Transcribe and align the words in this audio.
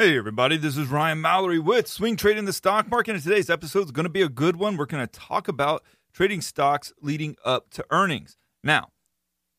Hey, 0.00 0.16
everybody, 0.16 0.56
this 0.56 0.78
is 0.78 0.88
Ryan 0.88 1.20
Mallory 1.20 1.58
with 1.58 1.86
Swing 1.86 2.16
Trading 2.16 2.46
the 2.46 2.54
Stock 2.54 2.88
Market, 2.90 3.16
and 3.16 3.22
today's 3.22 3.50
episode 3.50 3.84
is 3.84 3.90
going 3.90 4.04
to 4.04 4.08
be 4.08 4.22
a 4.22 4.30
good 4.30 4.56
one. 4.56 4.78
We're 4.78 4.86
going 4.86 5.06
to 5.06 5.20
talk 5.20 5.46
about 5.46 5.84
trading 6.14 6.40
stocks 6.40 6.90
leading 7.02 7.36
up 7.44 7.68
to 7.72 7.84
earnings. 7.90 8.38
Now, 8.64 8.92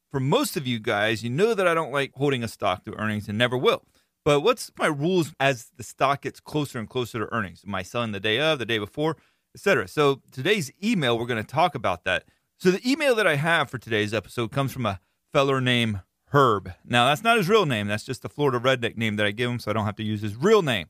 for 0.09 0.20
most 0.20 0.58
of 0.58 0.66
you 0.66 0.80
guys, 0.80 1.23
you 1.23 1.30
know 1.30 1.53
that 1.53 1.67
I 1.67 1.75
don't 1.75 1.92
like 1.92 2.14
holding 2.16 2.44
a 2.44 2.48
stock 2.48 2.86
to 2.86 3.00
earnings 3.00 3.30
and 3.30 3.38
never 3.38 3.56
will. 3.56 3.83
But 4.25 4.39
what's 4.39 4.72
my 4.80 4.88
rules 4.88 5.31
as 5.39 5.70
the 5.78 5.83
stock 5.83 6.23
gets 6.23 6.39
closer 6.39 6.80
and 6.80 6.89
closer 6.89 7.20
to 7.20 7.31
earnings? 7.31 7.61
Am 7.64 7.76
I 7.76 7.83
selling 7.83 8.11
the 8.11 8.20
day 8.20 8.39
of, 8.39 8.58
the 8.58 8.66
day 8.66 8.80
before, 8.80 9.17
etc.? 9.53 9.88
So 9.89 10.23
today's 10.31 10.72
email, 10.83 11.20
we're 11.20 11.28
going 11.28 11.44
to 11.44 11.48
talk 11.48 11.76
about 11.76 12.03
that. 12.05 12.23
So 12.58 12.72
the 12.72 12.81
email 12.92 13.14
that 13.14 13.28
I 13.28 13.36
have 13.36 13.70
for 13.70 13.78
today's 13.78 14.11
episode 14.11 14.52
comes 14.52 14.73
from 14.73 14.88
a 14.88 15.02
feller 15.31 15.61
named 15.61 16.00
Herb. 16.34 16.74
Now, 16.86 17.08
that's 17.08 17.24
not 17.24 17.38
his 17.38 17.50
real 17.50 17.66
name. 17.66 17.88
That's 17.88 18.06
just 18.06 18.22
the 18.22 18.30
Florida 18.30 18.60
redneck 18.60 18.96
name 18.96 19.18
that 19.18 19.26
I 19.26 19.32
give 19.32 19.50
him 19.50 19.60
so 19.60 19.70
I 19.70 19.74
don't 19.74 19.86
have 19.86 19.98
to 19.98 20.04
use 20.04 20.22
his 20.22 20.36
real 20.36 20.62
name. 20.62 20.88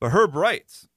But 0.00 0.10
Herb 0.10 0.34
writes 0.34 0.88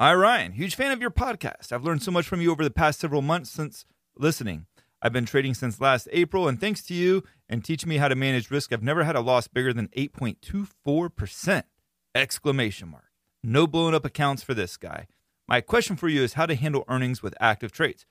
Hi, 0.00 0.14
Ryan. 0.14 0.52
Huge 0.52 0.74
fan 0.74 0.92
of 0.92 1.00
your 1.00 1.10
podcast. 1.10 1.72
I've 1.72 1.84
learned 1.84 2.02
so 2.02 2.10
much 2.10 2.26
from 2.26 2.40
you 2.40 2.50
over 2.50 2.64
the 2.64 2.70
past 2.70 3.00
several 3.00 3.22
months 3.22 3.50
since 3.50 3.84
listening. 4.16 4.66
I've 5.02 5.12
been 5.12 5.26
trading 5.26 5.54
since 5.54 5.80
last 5.80 6.08
April, 6.10 6.48
and 6.48 6.60
thanks 6.60 6.82
to 6.84 6.94
you 6.94 7.22
and 7.48 7.64
teaching 7.64 7.88
me 7.88 7.98
how 7.98 8.08
to 8.08 8.14
manage 8.14 8.50
risk, 8.50 8.72
I've 8.72 8.82
never 8.82 9.04
had 9.04 9.14
a 9.14 9.20
loss 9.20 9.46
bigger 9.46 9.72
than 9.72 9.88
8.24%! 9.88 11.62
Exclamation 12.14 12.88
mark. 12.88 13.04
No 13.42 13.66
blown 13.66 13.94
up 13.94 14.04
accounts 14.04 14.42
for 14.42 14.54
this 14.54 14.76
guy. 14.76 15.06
My 15.46 15.60
question 15.60 15.96
for 15.96 16.08
you 16.08 16.22
is 16.22 16.32
how 16.32 16.46
to 16.46 16.54
handle 16.54 16.84
earnings 16.88 17.22
with 17.22 17.34
active 17.40 17.72
trades. 17.72 18.06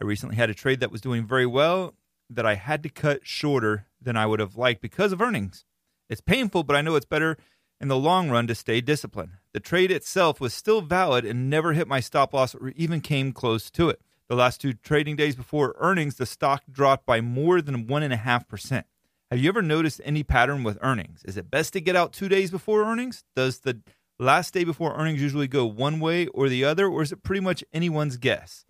I 0.00 0.04
recently 0.04 0.36
had 0.36 0.48
a 0.48 0.54
trade 0.54 0.80
that 0.80 0.92
was 0.92 1.00
doing 1.00 1.26
very 1.26 1.46
well 1.46 1.94
that 2.30 2.46
I 2.46 2.54
had 2.54 2.82
to 2.84 2.88
cut 2.88 3.26
shorter 3.26 3.86
than 4.00 4.16
I 4.16 4.26
would 4.26 4.40
have 4.40 4.56
liked 4.56 4.80
because 4.80 5.12
of 5.12 5.20
earnings. 5.20 5.64
It's 6.08 6.20
painful, 6.20 6.64
but 6.64 6.76
I 6.76 6.82
know 6.82 6.96
it's 6.96 7.06
better 7.06 7.36
in 7.80 7.88
the 7.88 7.96
long 7.96 8.30
run 8.30 8.46
to 8.46 8.54
stay 8.54 8.80
disciplined. 8.80 9.32
The 9.52 9.60
trade 9.60 9.90
itself 9.90 10.40
was 10.40 10.54
still 10.54 10.80
valid 10.80 11.24
and 11.24 11.50
never 11.50 11.72
hit 11.72 11.86
my 11.86 12.00
stop 12.00 12.32
loss 12.32 12.54
or 12.54 12.72
even 12.76 13.00
came 13.00 13.32
close 13.32 13.70
to 13.72 13.88
it. 13.88 14.00
The 14.28 14.36
last 14.36 14.60
two 14.60 14.74
trading 14.74 15.16
days 15.16 15.36
before 15.36 15.74
earnings, 15.78 16.16
the 16.16 16.26
stock 16.26 16.62
dropped 16.70 17.06
by 17.06 17.20
more 17.20 17.62
than 17.62 17.86
1.5%. 17.86 18.84
Have 19.30 19.40
you 19.40 19.48
ever 19.48 19.62
noticed 19.62 20.00
any 20.04 20.22
pattern 20.22 20.64
with 20.64 20.78
earnings? 20.80 21.22
Is 21.24 21.36
it 21.36 21.50
best 21.50 21.72
to 21.74 21.80
get 21.80 21.96
out 21.96 22.12
two 22.12 22.28
days 22.28 22.50
before 22.50 22.82
earnings? 22.84 23.24
Does 23.36 23.60
the 23.60 23.80
last 24.18 24.54
day 24.54 24.64
before 24.64 24.94
earnings 24.94 25.20
usually 25.20 25.48
go 25.48 25.66
one 25.66 26.00
way 26.00 26.26
or 26.28 26.48
the 26.48 26.64
other, 26.64 26.88
or 26.88 27.02
is 27.02 27.12
it 27.12 27.22
pretty 27.22 27.40
much 27.40 27.62
anyone's 27.72 28.16
guess? 28.16 28.64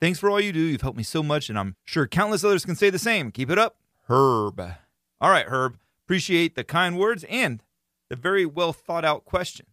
Thanks 0.00 0.18
for 0.18 0.30
all 0.30 0.40
you 0.40 0.52
do. 0.52 0.60
You've 0.60 0.80
helped 0.80 0.96
me 0.96 1.02
so 1.02 1.22
much, 1.22 1.50
and 1.50 1.58
I'm 1.58 1.76
sure 1.84 2.06
countless 2.06 2.44
others 2.44 2.64
can 2.64 2.76
say 2.76 2.88
the 2.88 2.98
same. 2.98 3.30
Keep 3.30 3.50
it 3.50 3.58
up, 3.58 3.76
Herb. 4.10 4.60
All 5.20 5.30
right, 5.30 5.46
Herb. 5.46 5.78
Appreciate 6.04 6.56
the 6.56 6.64
kind 6.64 6.98
words 6.98 7.24
and 7.30 7.62
the 8.08 8.16
very 8.16 8.44
well 8.44 8.72
thought 8.72 9.04
out 9.04 9.24
question. 9.24 9.66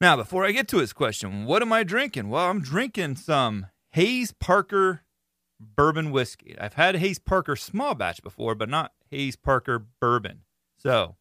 Now, 0.00 0.16
before 0.16 0.44
I 0.44 0.50
get 0.50 0.66
to 0.68 0.78
his 0.78 0.92
question, 0.92 1.44
what 1.44 1.62
am 1.62 1.72
I 1.72 1.84
drinking? 1.84 2.30
Well, 2.30 2.50
I'm 2.50 2.62
drinking 2.62 3.16
some 3.16 3.66
Hayes 3.92 4.32
Parker 4.32 5.02
bourbon 5.60 6.10
whiskey. 6.10 6.58
I've 6.58 6.74
had 6.74 6.96
Hayes 6.96 7.20
Parker 7.20 7.54
small 7.54 7.94
batch 7.94 8.22
before, 8.22 8.54
but 8.54 8.68
not 8.68 8.92
Hayes 9.10 9.36
Parker 9.36 9.78
bourbon. 9.78 10.40
So 10.76 11.16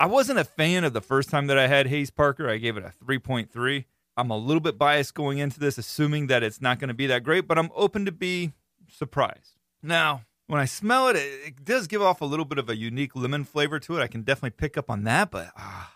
I 0.00 0.06
wasn't 0.06 0.38
a 0.38 0.44
fan 0.44 0.84
of 0.84 0.94
the 0.94 1.00
first 1.00 1.28
time 1.28 1.46
that 1.48 1.58
I 1.58 1.66
had 1.66 1.88
Hayes 1.88 2.10
Parker. 2.10 2.48
I 2.48 2.56
gave 2.56 2.76
it 2.76 2.84
a 2.84 3.04
3.3. 3.04 3.84
I'm 4.16 4.30
a 4.30 4.36
little 4.38 4.60
bit 4.60 4.78
biased 4.78 5.14
going 5.14 5.38
into 5.38 5.60
this, 5.60 5.76
assuming 5.76 6.28
that 6.28 6.42
it's 6.42 6.60
not 6.60 6.78
going 6.78 6.88
to 6.88 6.94
be 6.94 7.08
that 7.08 7.24
great, 7.24 7.46
but 7.46 7.58
I'm 7.58 7.70
open 7.74 8.06
to 8.06 8.12
be 8.12 8.52
surprised. 8.88 9.58
Now, 9.82 10.22
when 10.52 10.60
I 10.60 10.66
smell 10.66 11.08
it, 11.08 11.16
it, 11.16 11.40
it, 11.46 11.64
does 11.64 11.86
give 11.86 12.02
off 12.02 12.20
a 12.20 12.26
little 12.26 12.44
bit 12.44 12.58
of 12.58 12.68
a 12.68 12.76
unique 12.76 13.16
lemon 13.16 13.42
flavor 13.42 13.80
to 13.80 13.96
it. 13.96 14.02
I 14.02 14.06
can 14.06 14.20
definitely 14.20 14.50
pick 14.50 14.76
up 14.76 14.90
on 14.90 15.04
that, 15.04 15.30
but 15.30 15.50
ah, 15.56 15.94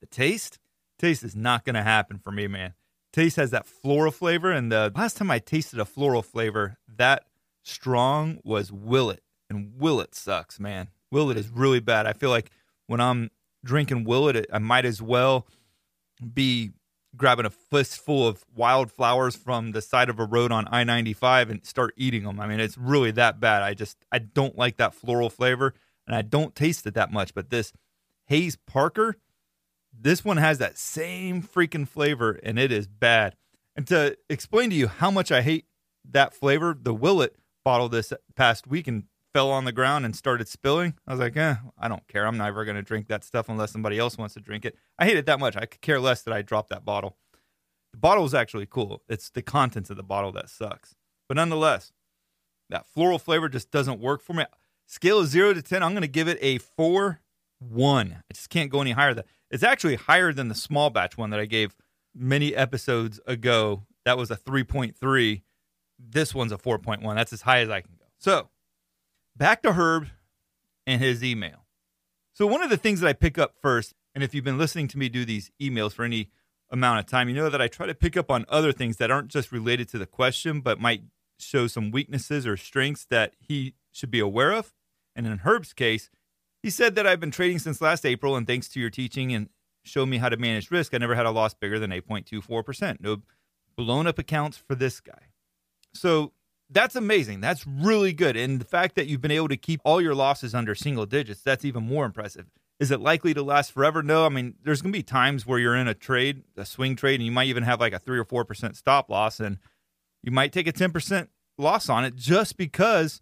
the 0.00 0.06
taste, 0.06 0.60
taste 0.96 1.24
is 1.24 1.34
not 1.34 1.64
going 1.64 1.74
to 1.74 1.82
happen 1.82 2.20
for 2.20 2.30
me, 2.30 2.46
man. 2.46 2.74
Taste 3.12 3.34
has 3.34 3.50
that 3.50 3.66
floral 3.66 4.12
flavor, 4.12 4.52
and 4.52 4.70
the 4.70 4.92
last 4.94 5.16
time 5.16 5.28
I 5.28 5.40
tasted 5.40 5.80
a 5.80 5.84
floral 5.84 6.22
flavor 6.22 6.78
that 6.98 7.24
strong 7.64 8.38
was 8.44 8.70
Willet, 8.70 9.24
and 9.50 9.72
Willet 9.76 10.14
sucks, 10.14 10.60
man. 10.60 10.90
Willet 11.10 11.36
is 11.36 11.48
really 11.48 11.80
bad. 11.80 12.06
I 12.06 12.12
feel 12.12 12.30
like 12.30 12.52
when 12.86 13.00
I'm 13.00 13.32
drinking 13.64 14.04
Willet, 14.04 14.46
I 14.52 14.60
might 14.60 14.84
as 14.84 15.02
well 15.02 15.48
be 16.32 16.70
grabbing 17.16 17.46
a 17.46 17.50
fistful 17.50 18.26
of 18.26 18.44
wildflowers 18.54 19.36
from 19.36 19.72
the 19.72 19.82
side 19.82 20.08
of 20.08 20.18
a 20.18 20.24
road 20.24 20.52
on 20.52 20.68
I 20.70 20.84
95 20.84 21.50
and 21.50 21.64
start 21.64 21.94
eating 21.96 22.24
them. 22.24 22.40
I 22.40 22.46
mean, 22.46 22.60
it's 22.60 22.78
really 22.78 23.10
that 23.12 23.40
bad. 23.40 23.62
I 23.62 23.74
just, 23.74 23.98
I 24.12 24.18
don't 24.18 24.56
like 24.56 24.76
that 24.76 24.94
floral 24.94 25.30
flavor 25.30 25.74
and 26.06 26.14
I 26.14 26.22
don't 26.22 26.54
taste 26.54 26.86
it 26.86 26.94
that 26.94 27.12
much. 27.12 27.34
But 27.34 27.50
this 27.50 27.72
Hayes 28.26 28.56
Parker, 28.56 29.16
this 29.92 30.24
one 30.24 30.36
has 30.36 30.58
that 30.58 30.78
same 30.78 31.42
freaking 31.42 31.86
flavor 31.86 32.38
and 32.42 32.58
it 32.58 32.70
is 32.70 32.86
bad. 32.86 33.36
And 33.74 33.86
to 33.88 34.16
explain 34.28 34.70
to 34.70 34.76
you 34.76 34.88
how 34.88 35.10
much 35.10 35.32
I 35.32 35.42
hate 35.42 35.66
that 36.08 36.34
flavor, 36.34 36.76
the 36.80 36.94
Willet 36.94 37.36
bottle 37.64 37.88
this 37.88 38.12
past 38.36 38.66
week 38.66 38.86
and 38.88 39.04
fell 39.32 39.50
on 39.50 39.64
the 39.64 39.72
ground 39.72 40.04
and 40.04 40.14
started 40.14 40.48
spilling. 40.48 40.94
I 41.06 41.12
was 41.12 41.20
like, 41.20 41.36
eh, 41.36 41.56
I 41.78 41.88
don't 41.88 42.06
care. 42.08 42.26
I'm 42.26 42.36
never 42.36 42.64
going 42.64 42.76
to 42.76 42.82
drink 42.82 43.08
that 43.08 43.24
stuff 43.24 43.48
unless 43.48 43.72
somebody 43.72 43.98
else 43.98 44.18
wants 44.18 44.34
to 44.34 44.40
drink 44.40 44.64
it. 44.64 44.76
I 44.98 45.04
hate 45.04 45.16
it 45.16 45.26
that 45.26 45.40
much. 45.40 45.56
I 45.56 45.66
could 45.66 45.80
care 45.80 46.00
less 46.00 46.22
that 46.22 46.34
I 46.34 46.42
dropped 46.42 46.70
that 46.70 46.84
bottle. 46.84 47.16
The 47.92 47.98
bottle 47.98 48.24
is 48.24 48.34
actually 48.34 48.66
cool. 48.66 49.02
It's 49.08 49.30
the 49.30 49.42
contents 49.42 49.90
of 49.90 49.96
the 49.96 50.02
bottle 50.02 50.32
that 50.32 50.48
sucks. 50.48 50.94
But 51.28 51.36
nonetheless, 51.36 51.92
that 52.70 52.86
floral 52.86 53.18
flavor 53.18 53.48
just 53.48 53.70
doesn't 53.70 54.00
work 54.00 54.22
for 54.22 54.32
me. 54.32 54.44
Scale 54.86 55.20
of 55.20 55.28
zero 55.28 55.52
to 55.54 55.62
10, 55.62 55.82
I'm 55.82 55.92
going 55.92 56.02
to 56.02 56.08
give 56.08 56.28
it 56.28 56.38
a 56.40 56.58
4 56.58 57.20
1. 57.60 58.16
I 58.18 58.34
just 58.34 58.50
can't 58.50 58.70
go 58.70 58.80
any 58.80 58.92
higher 58.92 59.14
than 59.14 59.24
that. 59.24 59.26
It's 59.50 59.62
actually 59.62 59.96
higher 59.96 60.32
than 60.32 60.48
the 60.48 60.54
small 60.54 60.90
batch 60.90 61.18
one 61.18 61.30
that 61.30 61.40
I 61.40 61.46
gave 61.46 61.74
many 62.14 62.54
episodes 62.54 63.20
ago. 63.26 63.84
That 64.04 64.16
was 64.16 64.30
a 64.30 64.36
3.3. 64.36 65.42
This 65.98 66.34
one's 66.34 66.52
a 66.52 66.56
4.1. 66.56 67.14
That's 67.14 67.32
as 67.32 67.42
high 67.42 67.60
as 67.60 67.68
I 67.68 67.80
can 67.80 67.92
go. 67.98 68.06
So, 68.18 68.48
back 69.40 69.62
to 69.62 69.72
Herb 69.72 70.06
and 70.86 71.00
his 71.00 71.24
email. 71.24 71.66
So, 72.34 72.46
one 72.46 72.62
of 72.62 72.70
the 72.70 72.76
things 72.76 73.00
that 73.00 73.08
I 73.08 73.14
pick 73.14 73.38
up 73.38 73.54
first, 73.60 73.94
and 74.14 74.22
if 74.22 74.34
you've 74.34 74.44
been 74.44 74.58
listening 74.58 74.86
to 74.88 74.98
me 74.98 75.08
do 75.08 75.24
these 75.24 75.50
emails 75.60 75.92
for 75.94 76.04
any 76.04 76.30
amount 76.70 77.00
of 77.00 77.06
time, 77.06 77.28
you 77.28 77.34
know 77.34 77.50
that 77.50 77.60
I 77.60 77.66
try 77.66 77.86
to 77.86 77.94
pick 77.94 78.16
up 78.16 78.30
on 78.30 78.44
other 78.48 78.70
things 78.70 78.98
that 78.98 79.10
aren't 79.10 79.28
just 79.28 79.50
related 79.50 79.88
to 79.88 79.98
the 79.98 80.06
question, 80.06 80.60
but 80.60 80.78
might 80.78 81.02
show 81.38 81.66
some 81.66 81.90
weaknesses 81.90 82.46
or 82.46 82.56
strengths 82.56 83.06
that 83.06 83.34
he 83.40 83.74
should 83.90 84.10
be 84.10 84.20
aware 84.20 84.52
of. 84.52 84.72
And 85.16 85.26
in 85.26 85.38
Herb's 85.38 85.72
case, 85.72 86.10
He 86.62 86.70
said 86.70 86.94
that 86.94 87.06
I've 87.06 87.20
been 87.20 87.30
trading 87.30 87.58
since 87.58 87.80
last 87.80 88.04
April, 88.04 88.36
and 88.36 88.46
thanks 88.46 88.68
to 88.68 88.80
your 88.80 88.90
teaching 88.90 89.32
and 89.32 89.48
show 89.82 90.04
me 90.04 90.18
how 90.18 90.28
to 90.28 90.36
manage 90.36 90.70
risk, 90.70 90.92
I 90.92 90.98
never 90.98 91.14
had 91.14 91.24
a 91.24 91.30
loss 91.30 91.54
bigger 91.54 91.78
than 91.78 91.90
8.24%. 91.90 93.00
No 93.00 93.22
blown 93.76 94.06
up 94.06 94.18
accounts 94.18 94.58
for 94.58 94.74
this 94.74 95.00
guy. 95.00 95.28
So 95.94 96.32
that's 96.70 96.96
amazing. 96.96 97.40
That's 97.40 97.66
really 97.66 98.12
good. 98.12 98.36
And 98.36 98.60
the 98.60 98.64
fact 98.64 98.94
that 98.94 99.06
you've 99.06 99.20
been 99.20 99.30
able 99.30 99.48
to 99.48 99.56
keep 99.56 99.80
all 99.84 100.00
your 100.00 100.14
losses 100.14 100.54
under 100.54 100.74
single 100.74 101.06
digits, 101.06 101.42
that's 101.42 101.64
even 101.64 101.84
more 101.84 102.04
impressive. 102.04 102.46
Is 102.78 102.90
it 102.90 103.00
likely 103.00 103.34
to 103.34 103.42
last 103.42 103.72
forever? 103.72 104.02
No. 104.02 104.24
I 104.24 104.30
mean, 104.30 104.54
there's 104.62 104.80
going 104.80 104.92
to 104.92 104.98
be 104.98 105.02
times 105.02 105.46
where 105.46 105.58
you're 105.58 105.76
in 105.76 105.88
a 105.88 105.94
trade, 105.94 106.44
a 106.56 106.64
swing 106.64 106.96
trade, 106.96 107.16
and 107.16 107.24
you 107.24 107.32
might 107.32 107.48
even 107.48 107.64
have 107.64 107.80
like 107.80 107.92
a 107.92 107.98
3 107.98 108.18
or 108.18 108.24
4% 108.24 108.76
stop 108.76 109.10
loss 109.10 109.40
and 109.40 109.58
you 110.22 110.32
might 110.32 110.52
take 110.52 110.66
a 110.66 110.72
10% 110.72 111.28
loss 111.58 111.88
on 111.88 112.04
it 112.04 112.16
just 112.16 112.56
because 112.56 113.20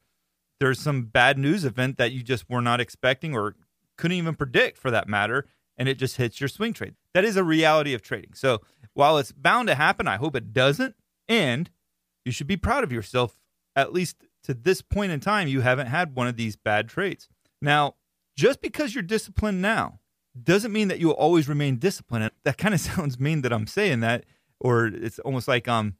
there's 0.60 0.80
some 0.80 1.04
bad 1.04 1.38
news 1.38 1.64
event 1.64 1.98
that 1.98 2.12
you 2.12 2.22
just 2.22 2.48
were 2.48 2.60
not 2.60 2.80
expecting 2.80 3.34
or 3.34 3.56
couldn't 3.96 4.16
even 4.16 4.34
predict 4.34 4.78
for 4.78 4.90
that 4.90 5.08
matter 5.08 5.46
and 5.76 5.88
it 5.88 5.98
just 5.98 6.16
hits 6.16 6.40
your 6.40 6.48
swing 6.48 6.72
trade. 6.72 6.94
That 7.14 7.24
is 7.24 7.36
a 7.36 7.44
reality 7.44 7.94
of 7.94 8.02
trading. 8.02 8.34
So, 8.34 8.60
while 8.94 9.18
it's 9.18 9.30
bound 9.30 9.68
to 9.68 9.76
happen, 9.76 10.08
I 10.08 10.16
hope 10.16 10.34
it 10.34 10.52
doesn't 10.52 10.96
and 11.28 11.70
you 12.28 12.32
should 12.32 12.46
be 12.46 12.56
proud 12.56 12.84
of 12.84 12.92
yourself 12.92 13.36
at 13.74 13.92
least 13.92 14.16
to 14.44 14.54
this 14.54 14.82
point 14.82 15.12
in 15.12 15.20
time 15.20 15.48
you 15.48 15.60
haven't 15.60 15.86
had 15.86 16.14
one 16.14 16.26
of 16.26 16.36
these 16.36 16.56
bad 16.56 16.88
trades. 16.88 17.28
Now, 17.60 17.94
just 18.36 18.60
because 18.60 18.94
you're 18.94 19.02
disciplined 19.02 19.62
now 19.62 20.00
doesn't 20.40 20.72
mean 20.72 20.88
that 20.88 20.98
you 20.98 21.08
will 21.08 21.14
always 21.14 21.48
remain 21.48 21.76
disciplined. 21.76 22.30
That 22.44 22.58
kind 22.58 22.74
of 22.74 22.80
sounds 22.92 23.18
mean 23.18 23.42
that 23.42 23.52
I'm 23.52 23.66
saying 23.66 24.00
that, 24.00 24.24
or 24.60 24.86
it's 24.86 25.18
almost 25.20 25.48
like 25.48 25.68
I'm 25.68 25.96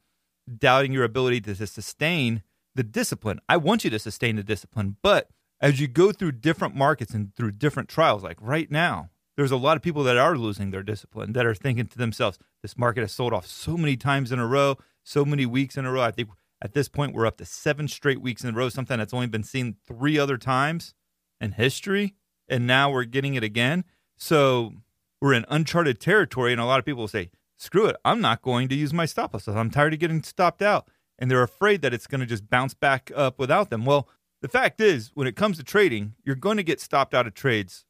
doubting 0.56 0.92
your 0.92 1.04
ability 1.04 1.40
to, 1.42 1.54
to 1.54 1.66
sustain 1.66 2.42
the 2.74 2.82
discipline. 2.82 3.40
I 3.48 3.56
want 3.56 3.84
you 3.84 3.90
to 3.90 3.98
sustain 3.98 4.36
the 4.36 4.42
discipline, 4.42 4.96
but 5.02 5.30
as 5.60 5.80
you 5.80 5.88
go 5.88 6.12
through 6.12 6.32
different 6.32 6.76
markets 6.76 7.12
and 7.12 7.34
through 7.34 7.52
different 7.52 7.88
trials, 7.88 8.22
like 8.22 8.38
right 8.40 8.70
now, 8.70 9.10
there's 9.38 9.52
a 9.52 9.56
lot 9.56 9.76
of 9.76 9.84
people 9.84 10.02
that 10.02 10.16
are 10.16 10.36
losing 10.36 10.72
their 10.72 10.82
discipline 10.82 11.32
that 11.32 11.46
are 11.46 11.54
thinking 11.54 11.86
to 11.86 11.96
themselves, 11.96 12.40
this 12.60 12.76
market 12.76 13.02
has 13.02 13.12
sold 13.12 13.32
off 13.32 13.46
so 13.46 13.76
many 13.76 13.96
times 13.96 14.32
in 14.32 14.40
a 14.40 14.46
row, 14.46 14.76
so 15.04 15.24
many 15.24 15.46
weeks 15.46 15.76
in 15.76 15.86
a 15.86 15.92
row. 15.92 16.02
I 16.02 16.10
think 16.10 16.30
at 16.60 16.72
this 16.72 16.88
point, 16.88 17.14
we're 17.14 17.24
up 17.24 17.36
to 17.36 17.44
seven 17.44 17.86
straight 17.86 18.20
weeks 18.20 18.42
in 18.42 18.50
a 18.50 18.52
row, 18.52 18.68
something 18.68 18.98
that's 18.98 19.14
only 19.14 19.28
been 19.28 19.44
seen 19.44 19.76
three 19.86 20.18
other 20.18 20.38
times 20.38 20.92
in 21.40 21.52
history. 21.52 22.16
And 22.48 22.66
now 22.66 22.90
we're 22.90 23.04
getting 23.04 23.34
it 23.34 23.44
again. 23.44 23.84
So 24.16 24.72
we're 25.20 25.34
in 25.34 25.44
uncharted 25.48 26.00
territory. 26.00 26.50
And 26.50 26.60
a 26.60 26.64
lot 26.64 26.80
of 26.80 26.84
people 26.84 27.02
will 27.02 27.08
say, 27.08 27.30
screw 27.56 27.86
it, 27.86 27.94
I'm 28.04 28.20
not 28.20 28.42
going 28.42 28.66
to 28.70 28.74
use 28.74 28.92
my 28.92 29.06
stop 29.06 29.32
losses. 29.34 29.54
I'm 29.54 29.70
tired 29.70 29.92
of 29.92 30.00
getting 30.00 30.24
stopped 30.24 30.62
out. 30.62 30.88
And 31.16 31.30
they're 31.30 31.44
afraid 31.44 31.82
that 31.82 31.94
it's 31.94 32.08
going 32.08 32.22
to 32.22 32.26
just 32.26 32.50
bounce 32.50 32.74
back 32.74 33.12
up 33.14 33.38
without 33.38 33.70
them. 33.70 33.84
Well, 33.84 34.08
the 34.42 34.48
fact 34.48 34.80
is, 34.80 35.12
when 35.14 35.28
it 35.28 35.36
comes 35.36 35.58
to 35.58 35.62
trading, 35.62 36.16
you're 36.24 36.34
going 36.34 36.56
to 36.56 36.64
get 36.64 36.80
stopped 36.80 37.14
out 37.14 37.28
of 37.28 37.34
trades 37.34 37.84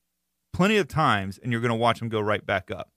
plenty 0.52 0.76
of 0.76 0.88
times 0.88 1.38
and 1.38 1.52
you're 1.52 1.60
going 1.60 1.70
to 1.70 1.74
watch 1.74 1.98
them 1.98 2.08
go 2.08 2.20
right 2.20 2.44
back 2.44 2.70
up. 2.70 2.90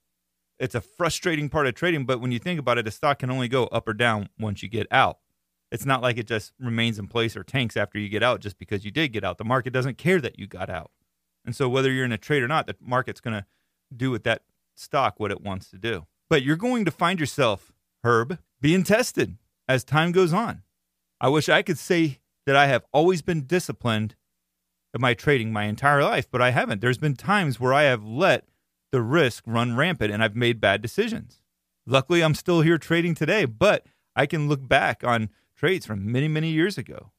It's 0.59 0.75
a 0.75 0.81
frustrating 0.81 1.49
part 1.49 1.67
of 1.67 1.73
trading, 1.73 2.05
but 2.05 2.21
when 2.21 2.31
you 2.31 2.39
think 2.39 2.59
about 2.59 2.77
it, 2.77 2.87
a 2.87 2.91
stock 2.91 3.19
can 3.19 3.31
only 3.31 3.47
go 3.47 3.65
up 3.65 3.87
or 3.87 3.93
down 3.93 4.29
once 4.39 4.61
you 4.61 4.69
get 4.69 4.87
out. 4.91 5.17
It's 5.71 5.85
not 5.85 6.01
like 6.01 6.17
it 6.17 6.27
just 6.27 6.51
remains 6.59 6.99
in 6.99 7.07
place 7.07 7.35
or 7.35 7.43
tanks 7.43 7.77
after 7.77 7.97
you 7.97 8.09
get 8.09 8.21
out 8.21 8.41
just 8.41 8.59
because 8.59 8.83
you 8.83 8.91
did 8.91 9.13
get 9.13 9.23
out. 9.23 9.37
The 9.37 9.45
market 9.45 9.71
doesn't 9.71 9.97
care 9.97 10.19
that 10.21 10.37
you 10.37 10.45
got 10.45 10.69
out. 10.69 10.91
And 11.45 11.55
so, 11.55 11.69
whether 11.69 11.91
you're 11.91 12.05
in 12.05 12.11
a 12.11 12.17
trade 12.17 12.43
or 12.43 12.47
not, 12.47 12.67
the 12.67 12.75
market's 12.79 13.21
going 13.21 13.37
to 13.39 13.45
do 13.95 14.11
with 14.11 14.23
that 14.23 14.43
stock 14.75 15.19
what 15.19 15.31
it 15.31 15.41
wants 15.41 15.69
to 15.71 15.77
do. 15.77 16.05
But 16.29 16.43
you're 16.43 16.55
going 16.57 16.85
to 16.85 16.91
find 16.91 17.19
yourself, 17.19 17.71
Herb, 18.03 18.37
being 18.59 18.83
tested 18.83 19.37
as 19.67 19.83
time 19.83 20.11
goes 20.11 20.33
on. 20.33 20.63
I 21.19 21.29
wish 21.29 21.49
I 21.49 21.61
could 21.61 21.79
say 21.79 22.19
that 22.45 22.55
I 22.55 22.67
have 22.67 22.85
always 22.91 23.21
been 23.21 23.45
disciplined 23.45 24.11
in 24.11 24.20
my 24.97 25.13
trading 25.13 25.53
my 25.53 25.65
entire 25.65 26.03
life, 26.03 26.29
but 26.29 26.41
I 26.41 26.51
haven't. 26.51 26.81
There's 26.81 26.97
been 26.97 27.15
times 27.15 27.59
where 27.59 27.73
I 27.73 27.83
have 27.83 28.03
let 28.03 28.45
the 28.91 29.01
risk 29.01 29.43
run 29.47 29.75
rampant 29.75 30.11
and 30.11 30.23
I've 30.23 30.35
made 30.35 30.59
bad 30.59 30.81
decisions. 30.81 31.41
Luckily, 31.85 32.23
I'm 32.23 32.35
still 32.35 32.61
here 32.61 32.77
trading 32.77 33.15
today, 33.15 33.45
but 33.45 33.85
I 34.15 34.25
can 34.25 34.49
look 34.49 34.67
back 34.67 35.03
on 35.03 35.29
trades 35.55 35.85
from 35.85 36.11
many, 36.11 36.27
many 36.27 36.49
years 36.49 36.77
ago, 36.77 37.11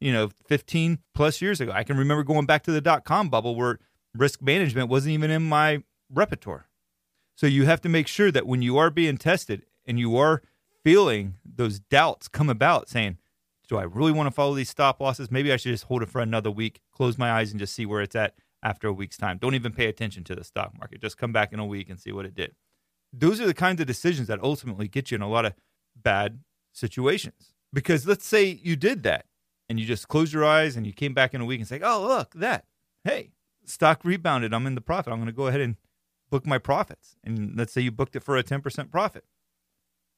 you 0.00 0.12
know, 0.12 0.30
15 0.46 0.98
plus 1.14 1.42
years 1.42 1.60
ago. 1.60 1.72
I 1.74 1.84
can 1.84 1.96
remember 1.96 2.24
going 2.24 2.46
back 2.46 2.62
to 2.64 2.72
the 2.72 2.80
dot 2.80 3.04
com 3.04 3.28
bubble 3.28 3.54
where 3.54 3.78
risk 4.14 4.40
management 4.40 4.88
wasn't 4.88 5.12
even 5.12 5.30
in 5.30 5.42
my 5.42 5.82
repertoire. 6.10 6.68
So 7.34 7.46
you 7.46 7.66
have 7.66 7.80
to 7.82 7.88
make 7.88 8.08
sure 8.08 8.32
that 8.32 8.46
when 8.46 8.62
you 8.62 8.78
are 8.78 8.90
being 8.90 9.18
tested 9.18 9.64
and 9.86 9.98
you 9.98 10.16
are 10.16 10.42
feeling 10.82 11.34
those 11.44 11.78
doubts 11.78 12.26
come 12.26 12.48
about 12.48 12.88
saying, 12.88 13.18
do 13.68 13.76
I 13.76 13.82
really 13.82 14.12
want 14.12 14.26
to 14.26 14.34
follow 14.34 14.54
these 14.54 14.70
stop 14.70 15.00
losses? 15.00 15.30
Maybe 15.30 15.52
I 15.52 15.56
should 15.56 15.72
just 15.72 15.84
hold 15.84 16.02
it 16.02 16.08
for 16.08 16.20
another 16.20 16.50
week, 16.50 16.80
close 16.92 17.18
my 17.18 17.30
eyes, 17.30 17.50
and 17.50 17.60
just 17.60 17.74
see 17.74 17.86
where 17.86 18.00
it's 18.00 18.16
at 18.16 18.34
after 18.62 18.88
a 18.88 18.92
week's 18.92 19.16
time. 19.16 19.38
Don't 19.38 19.54
even 19.54 19.72
pay 19.72 19.86
attention 19.86 20.24
to 20.24 20.34
the 20.34 20.42
stock 20.42 20.72
market. 20.78 21.00
Just 21.00 21.18
come 21.18 21.32
back 21.32 21.52
in 21.52 21.58
a 21.58 21.66
week 21.66 21.90
and 21.90 22.00
see 22.00 22.10
what 22.10 22.24
it 22.24 22.34
did. 22.34 22.54
Those 23.12 23.40
are 23.40 23.46
the 23.46 23.54
kinds 23.54 23.80
of 23.80 23.86
decisions 23.86 24.28
that 24.28 24.42
ultimately 24.42 24.88
get 24.88 25.10
you 25.10 25.16
in 25.16 25.22
a 25.22 25.28
lot 25.28 25.44
of 25.44 25.54
bad 25.94 26.40
situations. 26.72 27.52
Because 27.72 28.06
let's 28.06 28.26
say 28.26 28.58
you 28.62 28.74
did 28.74 29.02
that 29.02 29.26
and 29.68 29.78
you 29.78 29.86
just 29.86 30.08
closed 30.08 30.32
your 30.32 30.44
eyes 30.44 30.76
and 30.76 30.86
you 30.86 30.92
came 30.92 31.12
back 31.12 31.34
in 31.34 31.40
a 31.40 31.44
week 31.44 31.60
and 31.60 31.68
say, 31.68 31.80
oh, 31.82 32.06
look, 32.06 32.32
that. 32.34 32.64
Hey, 33.04 33.32
stock 33.64 34.04
rebounded. 34.04 34.54
I'm 34.54 34.66
in 34.66 34.74
the 34.74 34.80
profit. 34.80 35.12
I'm 35.12 35.18
going 35.18 35.26
to 35.26 35.32
go 35.32 35.46
ahead 35.46 35.60
and 35.60 35.76
book 36.30 36.46
my 36.46 36.58
profits. 36.58 37.16
And 37.22 37.56
let's 37.56 37.72
say 37.72 37.82
you 37.82 37.90
booked 37.90 38.16
it 38.16 38.24
for 38.24 38.36
a 38.36 38.42
10% 38.42 38.90
profit. 38.90 39.24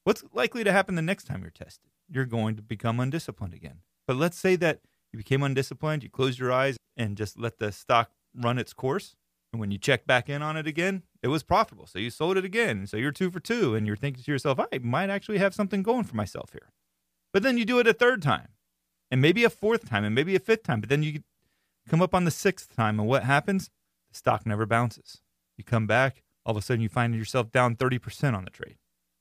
What's 0.05 0.25
likely 0.32 0.64
to 0.64 0.73
happen 0.73 0.94
the 0.94 1.03
next 1.03 1.25
time 1.25 1.43
you're 1.43 1.50
tested? 1.50 1.91
You're 2.10 2.26
going 2.26 2.56
to 2.56 2.62
become 2.62 3.00
undisciplined 3.00 3.54
again. 3.54 3.78
But 4.06 4.16
let's 4.16 4.38
say 4.38 4.56
that 4.56 4.80
you 5.12 5.16
became 5.16 5.42
undisciplined, 5.42 6.02
you 6.02 6.10
closed 6.10 6.38
your 6.38 6.52
eyes 6.52 6.76
and 6.96 7.16
just 7.16 7.38
let 7.38 7.58
the 7.58 7.72
stock 7.72 8.10
run 8.34 8.58
its 8.58 8.72
course. 8.72 9.16
And 9.52 9.60
when 9.60 9.70
you 9.70 9.78
check 9.78 10.06
back 10.06 10.28
in 10.28 10.42
on 10.42 10.56
it 10.56 10.66
again, 10.66 11.02
it 11.22 11.28
was 11.28 11.42
profitable. 11.42 11.86
So 11.86 11.98
you 11.98 12.10
sold 12.10 12.36
it 12.36 12.44
again. 12.44 12.86
So 12.86 12.96
you're 12.96 13.10
two 13.10 13.30
for 13.30 13.40
two. 13.40 13.74
And 13.74 13.86
you're 13.86 13.96
thinking 13.96 14.22
to 14.22 14.30
yourself, 14.30 14.60
I 14.60 14.78
might 14.78 15.10
actually 15.10 15.38
have 15.38 15.54
something 15.54 15.82
going 15.82 16.04
for 16.04 16.16
myself 16.16 16.50
here. 16.52 16.72
But 17.32 17.42
then 17.42 17.58
you 17.58 17.64
do 17.64 17.78
it 17.78 17.86
a 17.86 17.92
third 17.92 18.22
time, 18.22 18.48
and 19.10 19.20
maybe 19.20 19.44
a 19.44 19.50
fourth 19.50 19.88
time, 19.88 20.04
and 20.04 20.14
maybe 20.14 20.34
a 20.34 20.40
fifth 20.40 20.64
time. 20.64 20.80
But 20.80 20.88
then 20.88 21.02
you 21.02 21.20
come 21.88 22.02
up 22.02 22.14
on 22.14 22.24
the 22.24 22.30
sixth 22.30 22.74
time, 22.74 22.98
and 22.98 23.08
what 23.08 23.24
happens? 23.24 23.70
The 24.10 24.18
stock 24.18 24.46
never 24.46 24.66
bounces. 24.66 25.20
You 25.56 25.64
come 25.64 25.86
back, 25.86 26.22
all 26.44 26.52
of 26.52 26.56
a 26.56 26.62
sudden 26.62 26.82
you 26.82 26.88
find 26.88 27.14
yourself 27.14 27.52
down 27.52 27.76
30% 27.76 28.34
on 28.34 28.44
the 28.44 28.50
trade. 28.50 28.76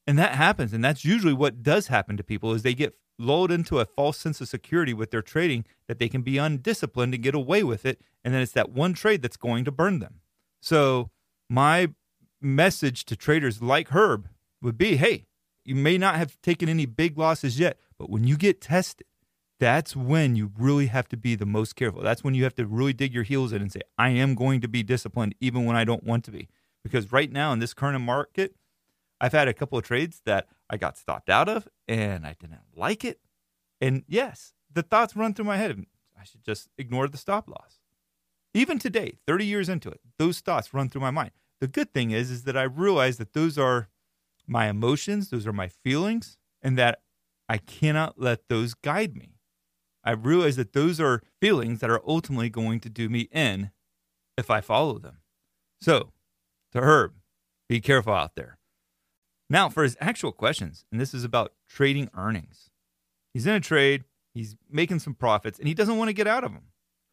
And 0.10 0.18
that 0.18 0.34
happens. 0.34 0.74
And 0.74 0.84
that's 0.84 1.06
usually 1.06 1.34
what 1.34 1.62
does 1.62 1.86
happen 1.86 2.18
to 2.18 2.24
people 2.24 2.56
is 2.56 2.64
they 2.64 2.74
get 2.74 2.96
lulled 3.20 3.52
into 3.52 3.78
a 3.78 3.86
false 3.86 4.18
sense 4.18 4.42
of 4.42 4.48
security 4.48 4.92
with 4.92 5.12
their 5.12 5.22
trading 5.22 5.66
that 5.88 6.00
they 6.00 6.10
can 6.10 6.24
be 6.24 6.40
undisciplined 6.40 7.14
and 7.14 7.22
get 7.22 7.36
away 7.36 7.62
with 7.62 7.86
it. 7.86 8.02
And 8.24 8.34
then 8.34 8.42
it's 8.42 8.54
that 8.54 8.72
one 8.72 8.96
trade 8.96 9.22
that's 9.22 9.38
going 9.38 9.66
to 9.66 9.72
burn 9.72 10.00
them. 10.00 10.22
So 10.62 11.12
my 11.48 11.90
message 12.42 13.06
to 13.06 13.16
traders 13.16 13.62
like 13.62 13.90
Herb 13.90 14.28
would 14.63 14.80
be, 14.80 14.96
hey, 14.96 15.28
you 15.63 15.75
may 15.75 15.96
not 16.00 16.16
have 16.16 16.42
taken 16.42 16.70
any 16.70 16.88
big 16.88 17.16
losses 17.16 17.60
yet, 17.60 17.78
but 18.00 18.10
when 18.10 18.24
you 18.24 18.36
get 18.36 18.62
tested, 18.62 19.06
that's 19.60 19.96
when 19.96 20.36
you 20.36 20.51
really 20.58 20.88
have 20.88 21.08
to 21.10 21.18
be 21.18 21.36
the 21.36 21.46
most 21.46 21.75
careful. 21.75 22.01
That's 22.01 22.24
when 22.24 22.34
you 22.34 22.46
have 22.46 22.56
to 22.56 22.66
really 22.66 22.94
dig 22.94 23.13
your 23.13 23.22
heels 23.22 23.54
in 23.54 23.62
and 23.62 23.72
say, 23.72 23.82
I 23.96 24.10
am 24.10 24.34
going 24.34 24.60
to 24.62 24.68
be 24.68 24.82
disciplined 24.82 25.36
even 25.39 25.66
when 25.66 25.75
I 25.75 25.84
don't 25.84 26.04
want 26.04 26.25
to 26.25 26.32
be. 26.32 26.50
Because 26.82 27.12
right 27.12 27.32
now 27.32 27.54
in 27.54 27.60
this 27.60 27.75
current 27.75 28.04
market, 28.04 28.56
I've 29.22 29.34
had 29.34 29.48
a 29.48 29.54
couple 29.54 29.78
of 29.78 29.84
trades 29.84 30.22
that 30.26 30.48
I 30.70 30.78
got 30.78 30.98
stopped 30.98 31.30
out 31.30 31.50
of 31.50 31.68
and 31.88 32.26
I 32.26 32.36
didn't 32.40 32.60
like 32.76 33.04
it. 33.04 33.20
And 33.82 34.04
yes, 34.08 34.54
the 34.72 34.84
thoughts 34.84 35.16
run 35.16 35.34
through 35.34 35.46
my 35.46 35.58
head. 35.58 35.86
I 36.20 36.24
should 36.24 36.44
just 36.44 36.70
ignore 36.78 37.08
the 37.08 37.18
stop 37.18 37.50
loss. 37.50 37.80
Even 38.54 38.80
today, 38.80 39.18
30 39.28 39.46
years 39.46 39.70
into 39.70 39.90
it, 39.90 40.02
those 40.18 40.40
thoughts 40.40 40.74
run 40.74 40.90
through 40.90 41.02
my 41.02 41.12
mind. 41.12 41.32
The 41.62 41.68
good 41.68 41.94
thing 41.94 42.12
is, 42.12 42.32
is 42.32 42.44
that 42.44 42.58
I 42.58 42.64
realize 42.64 43.18
that 43.18 43.34
those 43.34 43.58
are 43.58 43.90
my 44.48 44.68
emotions, 44.70 45.30
those 45.30 45.46
are 45.46 45.54
my 45.54 45.68
feelings, 45.68 46.38
and 46.62 46.78
that 46.78 47.02
I 47.48 47.58
cannot 47.58 48.20
let 48.20 48.48
those 48.48 48.74
guide 48.74 49.16
me. 49.16 49.40
I 50.04 50.12
realize 50.12 50.56
that 50.56 50.74
those 50.74 51.00
are 51.00 51.22
feelings 51.42 51.80
that 51.80 51.90
are 51.90 52.02
ultimately 52.08 52.50
going 52.50 52.80
to 52.82 52.90
do 52.90 53.10
me 53.10 53.28
in 53.32 53.72
if 54.38 54.50
I 54.50 54.62
follow 54.62 54.98
them. 54.98 55.18
So, 55.82 56.14
to 56.72 56.82
Herb, 56.82 57.14
be 57.68 57.82
careful 57.82 58.14
out 58.14 58.36
there. 58.36 58.59
Now, 59.50 59.70
for 59.70 59.84
his 59.84 59.98
actual 60.00 60.32
questions, 60.32 60.86
and 60.91 61.01
this 61.01 61.13
is 61.13 61.24
about 61.24 61.53
trading 61.68 62.10
earnings. 62.15 62.70
He's 63.34 63.48
in 63.48 63.56
a 63.56 63.60
trade, 63.60 64.03
he's 64.34 64.56
making 64.70 65.00
some 65.00 65.15
profits, 65.15 65.58
and 65.60 65.68
he 65.68 65.74
doesn't 65.74 65.98
want 65.98 66.10
to 66.10 66.13
get 66.13 66.27
out 66.27 66.44
of 66.44 66.53
them. 66.53 66.65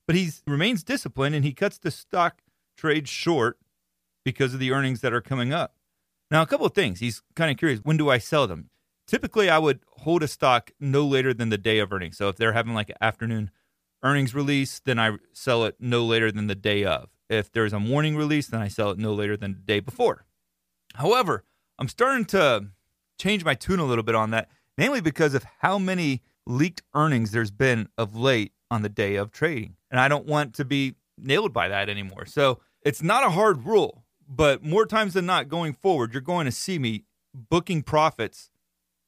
But 0.07 0.17
he 0.17 0.31
remains 0.47 0.85
disciplined 0.85 1.35
and 1.35 1.45
he 1.45 1.53
cuts 1.53 1.79
the 1.79 1.91
stock 1.91 2.43
trade 2.77 3.09
short 3.09 3.59
because 4.25 4.55
of 4.55 4.61
the 4.61 4.73
earnings 4.73 5.01
that 5.01 5.13
are 5.13 5.21
coming 5.21 5.53
up. 5.53 5.75
Now, 6.31 6.43
a 6.43 6.47
couple 6.47 6.67
of 6.67 6.75
things. 6.75 7.01
He's 7.01 7.23
kind 7.35 7.51
of 7.51 7.57
curious 7.57 7.81
when 7.83 7.97
do 7.97 8.11
I 8.11 8.19
sell 8.19 8.47
them? 8.47 8.71
Typically, 9.07 9.49
I 9.49 9.59
would 9.59 9.81
hold 9.99 10.23
a 10.23 10.29
stock 10.29 10.73
no 10.81 11.07
later 11.07 11.33
than 11.33 11.49
the 11.49 11.59
day 11.59 11.79
of 11.79 11.93
earnings. 11.93 12.17
So 12.17 12.29
if 12.29 12.37
they're 12.37 12.53
having 12.53 12.75
like 12.75 12.91
an 12.91 12.97
afternoon 13.01 13.51
earnings 14.03 14.35
release, 14.35 14.81
then 14.81 14.99
I 14.99 15.17
sell 15.33 15.65
it 15.65 15.77
no 15.79 16.05
later 16.05 16.33
than 16.33 16.49
the 16.49 16.57
day 16.57 16.85
of. 16.85 17.09
If 17.29 17.51
there's 17.51 17.73
a 17.73 17.81
morning 17.81 18.17
release, 18.17 18.49
then 18.49 18.61
I 18.61 18.69
sell 18.69 18.91
it 18.91 18.99
no 18.99 19.15
later 19.15 19.37
than 19.37 19.53
the 19.53 19.61
day 19.61 19.81
before. 19.81 20.27
However, 20.95 21.45
I'm 21.79 21.89
starting 21.89 22.25
to 22.27 22.69
change 23.19 23.45
my 23.45 23.55
tune 23.55 23.81
a 23.81 23.85
little 23.85 24.05
bit 24.05 24.15
on 24.15 24.31
that, 24.31 24.49
namely 24.79 25.01
because 25.01 25.35
of 25.35 25.45
how 25.61 25.79
many 25.79 26.23
leaked 26.47 26.83
earnings 26.95 27.33
there's 27.33 27.51
been 27.51 27.89
of 27.99 28.17
late 28.17 28.53
on 28.71 28.83
the 28.83 28.89
day 28.89 29.17
of 29.17 29.31
trading. 29.31 29.77
And 29.91 30.01
I 30.01 30.09
don't 30.09 30.27
want 30.27 30.55
to 30.55 30.65
be 30.65 30.95
nailed 31.19 31.53
by 31.53 31.69
that 31.69 31.89
anymore. 31.89 32.27
So 32.27 32.61
it's 32.83 33.03
not 33.03 33.25
a 33.25 33.31
hard 33.31 33.67
rule, 33.67 34.05
but 34.29 34.63
more 34.63 34.87
times 34.87 35.15
than 35.15 35.27
not 35.27 35.49
going 35.49 35.75
forward, 35.75 36.13
you're 36.13 36.21
going 36.21 36.47
to 36.47 36.53
see 36.53 36.79
me 36.79 37.05
booking 37.35 37.83
profits 37.83 38.51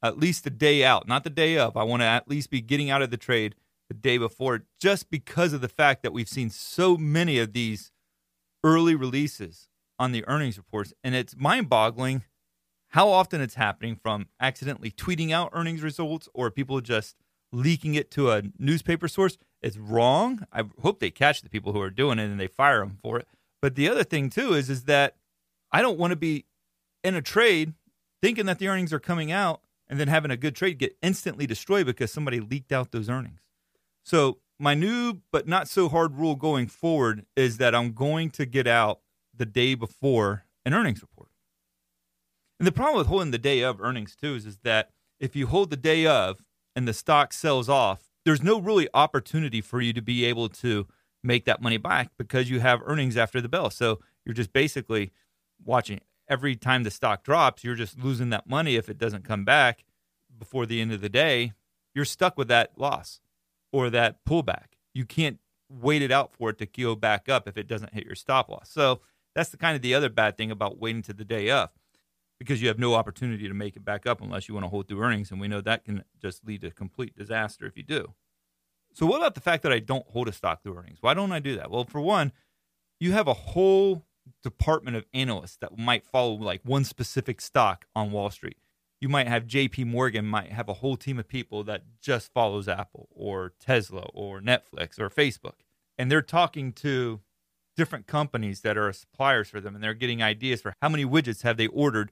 at 0.03 0.19
least 0.19 0.45
the 0.45 0.51
day 0.51 0.85
out, 0.85 1.09
not 1.09 1.25
the 1.25 1.31
day 1.31 1.59
of. 1.59 1.77
I 1.77 1.83
want 1.83 2.03
to 2.03 2.07
at 2.07 2.29
least 2.29 2.51
be 2.51 2.61
getting 2.61 2.91
out 2.91 3.03
of 3.03 3.11
the 3.11 3.17
trade 3.17 3.55
the 3.89 3.95
day 3.95 4.19
before 4.19 4.65
just 4.81 5.11
because 5.11 5.53
of 5.53 5.61
the 5.61 5.69
fact 5.69 6.03
that 6.03 6.13
we've 6.13 6.29
seen 6.29 6.51
so 6.51 6.97
many 6.97 7.39
of 7.39 7.53
these 7.53 7.91
early 8.63 8.95
releases 8.95 9.69
on 9.99 10.13
the 10.13 10.27
earnings 10.29 10.57
reports. 10.57 10.93
And 11.03 11.15
it's 11.15 11.37
mind 11.37 11.69
boggling 11.69 12.23
how 12.89 13.09
often 13.09 13.41
it's 13.41 13.55
happening 13.55 13.97
from 13.97 14.29
accidentally 14.41 14.91
tweeting 14.91 15.31
out 15.31 15.51
earnings 15.53 15.83
results 15.83 16.29
or 16.33 16.51
people 16.51 16.81
just 16.81 17.17
leaking 17.53 17.95
it 17.95 18.11
to 18.13 18.31
a 18.31 18.43
newspaper 18.59 19.09
source. 19.09 19.39
It's 19.63 19.77
wrong. 19.77 20.47
I 20.53 20.65
hope 20.81 21.01
they 21.01 21.11
catch 21.11 21.43
the 21.43 21.51
people 21.51 21.73
who 21.73 21.81
are 21.81 21.91
doing 21.91 22.19
it 22.19 22.25
and 22.25 22.41
they 22.41 22.47
fire 22.47 22.81
them 22.81 22.99
for 23.03 23.19
it. 23.19 23.27
But 23.61 23.75
the 23.75 23.89
other 23.89 24.05
thing 24.05 24.31
too 24.31 24.55
is 24.55 24.71
is 24.71 24.85
that 24.85 25.17
I 25.73 25.83
don't 25.83 25.99
want 25.99 26.13
to 26.13 26.17
be 26.17 26.47
in 27.05 27.15
a 27.15 27.23
trade 27.23 27.75
thinking 28.23 28.47
that 28.47 28.59
the 28.59 28.69
earnings 28.69 28.93
are 28.93 29.01
coming 29.01 29.31
out 29.33 29.61
and 29.89 29.99
then 29.99 30.09
having 30.09 30.31
a 30.31 30.37
good 30.37 30.55
trade 30.55 30.79
get 30.79 30.97
instantly 31.03 31.47
destroyed 31.47 31.87
because 31.87 32.13
somebody 32.13 32.41
leaked 32.41 32.73
out 32.73 32.93
those 32.93 33.09
earnings. 33.09 33.41
So 34.05 34.39
my 34.59 34.75
new 34.75 35.21
but 35.31 35.47
not 35.47 35.69
so 35.69 35.89
hard 35.89 36.17
rule 36.17 36.37
going 36.37 36.69
forward 36.69 37.27
is 37.37 37.59
that 37.59 37.75
I'm 37.75 37.93
going 37.93 38.31
to 38.31 38.47
get 38.47 38.67
out 38.67 39.01
the 39.35 39.47
day 39.47 39.75
before 39.75 40.45
an 40.65 40.75
earnings 40.75 41.03
report. 41.03 41.18
And 42.59 42.67
the 42.67 42.73
problem 42.73 42.99
with 42.99 43.07
holding 43.07 43.31
the 43.31 43.39
day 43.39 43.61
of 43.61 43.81
earnings 43.81 44.17
too 44.17 44.35
is, 44.35 44.47
is 44.47 44.59
that 44.65 44.91
if 45.21 45.37
you 45.37 45.47
hold 45.47 45.71
the 45.71 45.77
day 45.77 46.07
of 46.07 46.43
and 46.75 46.87
the 46.87 46.93
stock 46.93 47.33
sells 47.33 47.69
off, 47.69 48.11
there's 48.25 48.43
no 48.43 48.61
really 48.61 48.89
opportunity 48.95 49.61
for 49.61 49.81
you 49.81 49.93
to 49.93 50.03
be 50.03 50.25
able 50.25 50.49
to 50.49 50.87
make 51.23 51.45
that 51.45 51.63
money 51.63 51.77
back 51.77 52.11
because 52.19 52.51
you 52.51 52.61
have 52.61 52.81
earnings 52.85 53.17
after 53.17 53.41
the 53.41 53.49
bell. 53.49 53.71
So 53.71 54.01
you're 54.25 54.35
just 54.35 54.53
basically 54.53 55.13
watching 55.65 56.01
every 56.29 56.57
time 56.57 56.83
the 56.83 56.91
stock 56.91 57.25
drops, 57.25 57.65
you're 57.65 57.75
just 57.75 57.99
losing 57.99 58.31
that 58.31 58.49
money 58.49 58.77
if 58.77 58.89
it 58.89 58.99
doesn't 58.99 59.25
come 59.25 59.45
back 59.45 59.85
before 60.39 60.67
the 60.67 60.81
end 60.81 60.93
of 60.93 61.01
the 61.01 61.09
day. 61.09 61.53
You're 61.95 62.05
stuck 62.05 62.37
with 62.37 62.49
that 62.49 62.73
loss 62.77 63.21
or 63.73 63.91
that 63.91 64.25
pullback. 64.25 64.75
You 64.95 65.05
can't 65.05 65.39
wait 65.71 66.03
it 66.03 66.13
out 66.13 66.33
for 66.33 66.51
it 66.51 66.59
to 66.59 66.67
go 66.67 66.95
back 66.95 67.29
up 67.29 67.49
if 67.49 67.57
it 67.57 67.67
doesn't 67.67 67.95
hit 67.95 68.05
your 68.05 68.15
stop 68.15 68.49
loss. 68.49 68.71
So 68.71 69.01
that's 69.35 69.51
the 69.51 69.57
kind 69.57 69.77
of 69.77 69.83
the 69.83 69.95
other 69.95 70.09
bad 70.09 70.37
thing 70.37 70.51
about 70.51 70.79
waiting 70.79 71.03
to 71.03 71.13
the 71.13 71.25
day 71.25 71.51
of 71.51 71.71
because 72.39 72.63
you 72.63 72.69
have 72.69 72.79
no 72.79 72.95
opportunity 72.95 73.49
to 73.49 73.55
make 73.55 73.77
it 73.77 73.85
back 73.85 74.07
up 74.07 74.21
unless 74.21 74.49
you 74.49 74.55
want 74.55 74.65
to 74.65 74.69
hold 74.69 74.89
through 74.89 75.03
earnings. 75.03 75.31
And 75.31 75.41
we 75.41 75.49
know 75.49 75.61
that 75.61 75.85
can 75.85 76.05
just 76.21 76.47
lead 76.47 76.61
to 76.63 76.71
complete 76.71 77.17
disaster 77.17 77.67
if 77.67 77.77
you 77.77 77.83
do. 77.83 78.15
So, 78.95 79.07
what 79.07 79.19
about 79.19 79.35
the 79.35 79.41
fact 79.41 79.63
that 79.65 79.73
I 79.73 79.79
don't 79.79 80.07
hold 80.09 80.29
a 80.29 80.33
stock 80.33 80.63
through 80.63 80.77
earnings? 80.77 80.99
Why 81.01 81.15
don't 81.15 81.33
I 81.33 81.41
do 81.41 81.57
that? 81.57 81.71
Well, 81.71 81.85
for 81.85 82.01
one, 82.01 82.33
you 83.01 83.13
have 83.13 83.29
a 83.29 83.35
whole 83.35 84.05
department 84.43 84.97
of 84.97 85.07
analysts 85.15 85.57
that 85.57 85.79
might 85.79 86.05
follow 86.05 86.35
like 86.35 86.61
one 86.65 86.85
specific 86.85 87.41
stock 87.41 87.87
on 87.95 88.11
Wall 88.11 88.31
Street. 88.31 88.57
You 89.01 89.09
might 89.09 89.29
have 89.29 89.47
JP 89.47 89.87
Morgan 89.87 90.27
might 90.27 90.51
have 90.51 90.69
a 90.69 90.75
whole 90.75 90.97
team 90.97 91.19
of 91.19 91.29
people 91.29 91.63
that 91.65 91.83
just 92.01 92.33
follows 92.33 92.69
Apple 92.69 93.09
or 93.11 93.53
Tesla 93.61 94.07
or 94.13 94.41
Netflix 94.41 94.99
or 94.99 95.09
Facebook. 95.09 95.61
And 95.97 96.11
they're 96.11 96.23
talking 96.23 96.73
to 96.75 97.21
different 97.77 98.09
companies 98.09 98.63
that 98.63 98.77
are 98.77 98.93
suppliers 98.93 99.49
for 99.49 99.61
them 99.61 99.77
and 99.77 99.85
they're 99.85 99.95
getting 99.95 100.21
ideas 100.21 100.61
for 100.61 100.75
how 100.83 100.89
many 100.89 101.05
widgets 101.05 101.43
have 101.43 101.57
they 101.57 101.69
ordered 101.69 102.11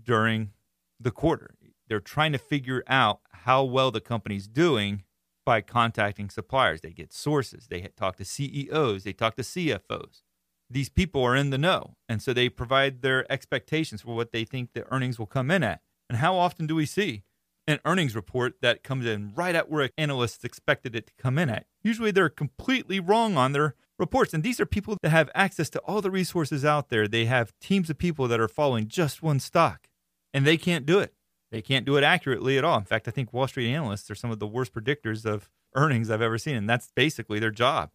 during 0.00 0.50
the 0.98 1.10
quarter. 1.10 1.54
They're 1.88 2.00
trying 2.00 2.32
to 2.32 2.38
figure 2.38 2.82
out 2.86 3.20
how 3.30 3.64
well 3.64 3.90
the 3.90 4.00
company's 4.00 4.48
doing 4.48 5.02
by 5.44 5.60
contacting 5.60 6.30
suppliers. 6.30 6.80
They 6.80 6.92
get 6.92 7.12
sources, 7.12 7.66
they 7.68 7.88
talk 7.96 8.16
to 8.16 8.24
CEOs, 8.24 9.04
they 9.04 9.12
talk 9.12 9.36
to 9.36 9.42
CFOs. 9.42 10.22
These 10.70 10.88
people 10.88 11.22
are 11.22 11.36
in 11.36 11.50
the 11.50 11.58
know. 11.58 11.96
And 12.08 12.22
so 12.22 12.32
they 12.32 12.48
provide 12.48 13.02
their 13.02 13.30
expectations 13.30 14.00
for 14.00 14.14
what 14.14 14.32
they 14.32 14.44
think 14.44 14.72
the 14.72 14.90
earnings 14.92 15.18
will 15.18 15.26
come 15.26 15.50
in 15.50 15.62
at. 15.62 15.82
And 16.08 16.18
how 16.18 16.36
often 16.36 16.66
do 16.66 16.74
we 16.74 16.86
see 16.86 17.24
an 17.66 17.78
earnings 17.84 18.16
report 18.16 18.54
that 18.62 18.82
comes 18.82 19.04
in 19.04 19.32
right 19.34 19.54
at 19.54 19.70
where 19.70 19.90
analysts 19.98 20.44
expected 20.44 20.96
it 20.96 21.08
to 21.08 21.12
come 21.18 21.38
in 21.38 21.50
at? 21.50 21.66
Usually 21.82 22.10
they're 22.10 22.30
completely 22.30 23.00
wrong 23.00 23.36
on 23.36 23.52
their 23.52 23.74
reports. 24.02 24.34
And 24.34 24.42
these 24.42 24.60
are 24.60 24.66
people 24.66 24.98
that 25.00 25.08
have 25.08 25.30
access 25.34 25.70
to 25.70 25.78
all 25.80 26.02
the 26.02 26.10
resources 26.10 26.64
out 26.64 26.90
there. 26.90 27.08
They 27.08 27.24
have 27.24 27.58
teams 27.60 27.88
of 27.88 27.96
people 27.96 28.28
that 28.28 28.40
are 28.40 28.48
following 28.48 28.88
just 28.88 29.22
one 29.22 29.40
stock, 29.40 29.88
and 30.34 30.46
they 30.46 30.58
can't 30.58 30.84
do 30.84 30.98
it. 30.98 31.14
They 31.50 31.62
can't 31.62 31.86
do 31.86 31.96
it 31.96 32.04
accurately 32.04 32.58
at 32.58 32.64
all. 32.64 32.76
In 32.78 32.84
fact, 32.84 33.08
I 33.08 33.10
think 33.10 33.32
Wall 33.32 33.46
Street 33.46 33.72
analysts 33.72 34.10
are 34.10 34.14
some 34.14 34.30
of 34.30 34.38
the 34.38 34.46
worst 34.46 34.74
predictors 34.74 35.24
of 35.24 35.48
earnings 35.74 36.10
I've 36.10 36.20
ever 36.20 36.36
seen, 36.36 36.56
and 36.56 36.68
that's 36.68 36.90
basically 36.94 37.38
their 37.38 37.50
job. 37.50 37.90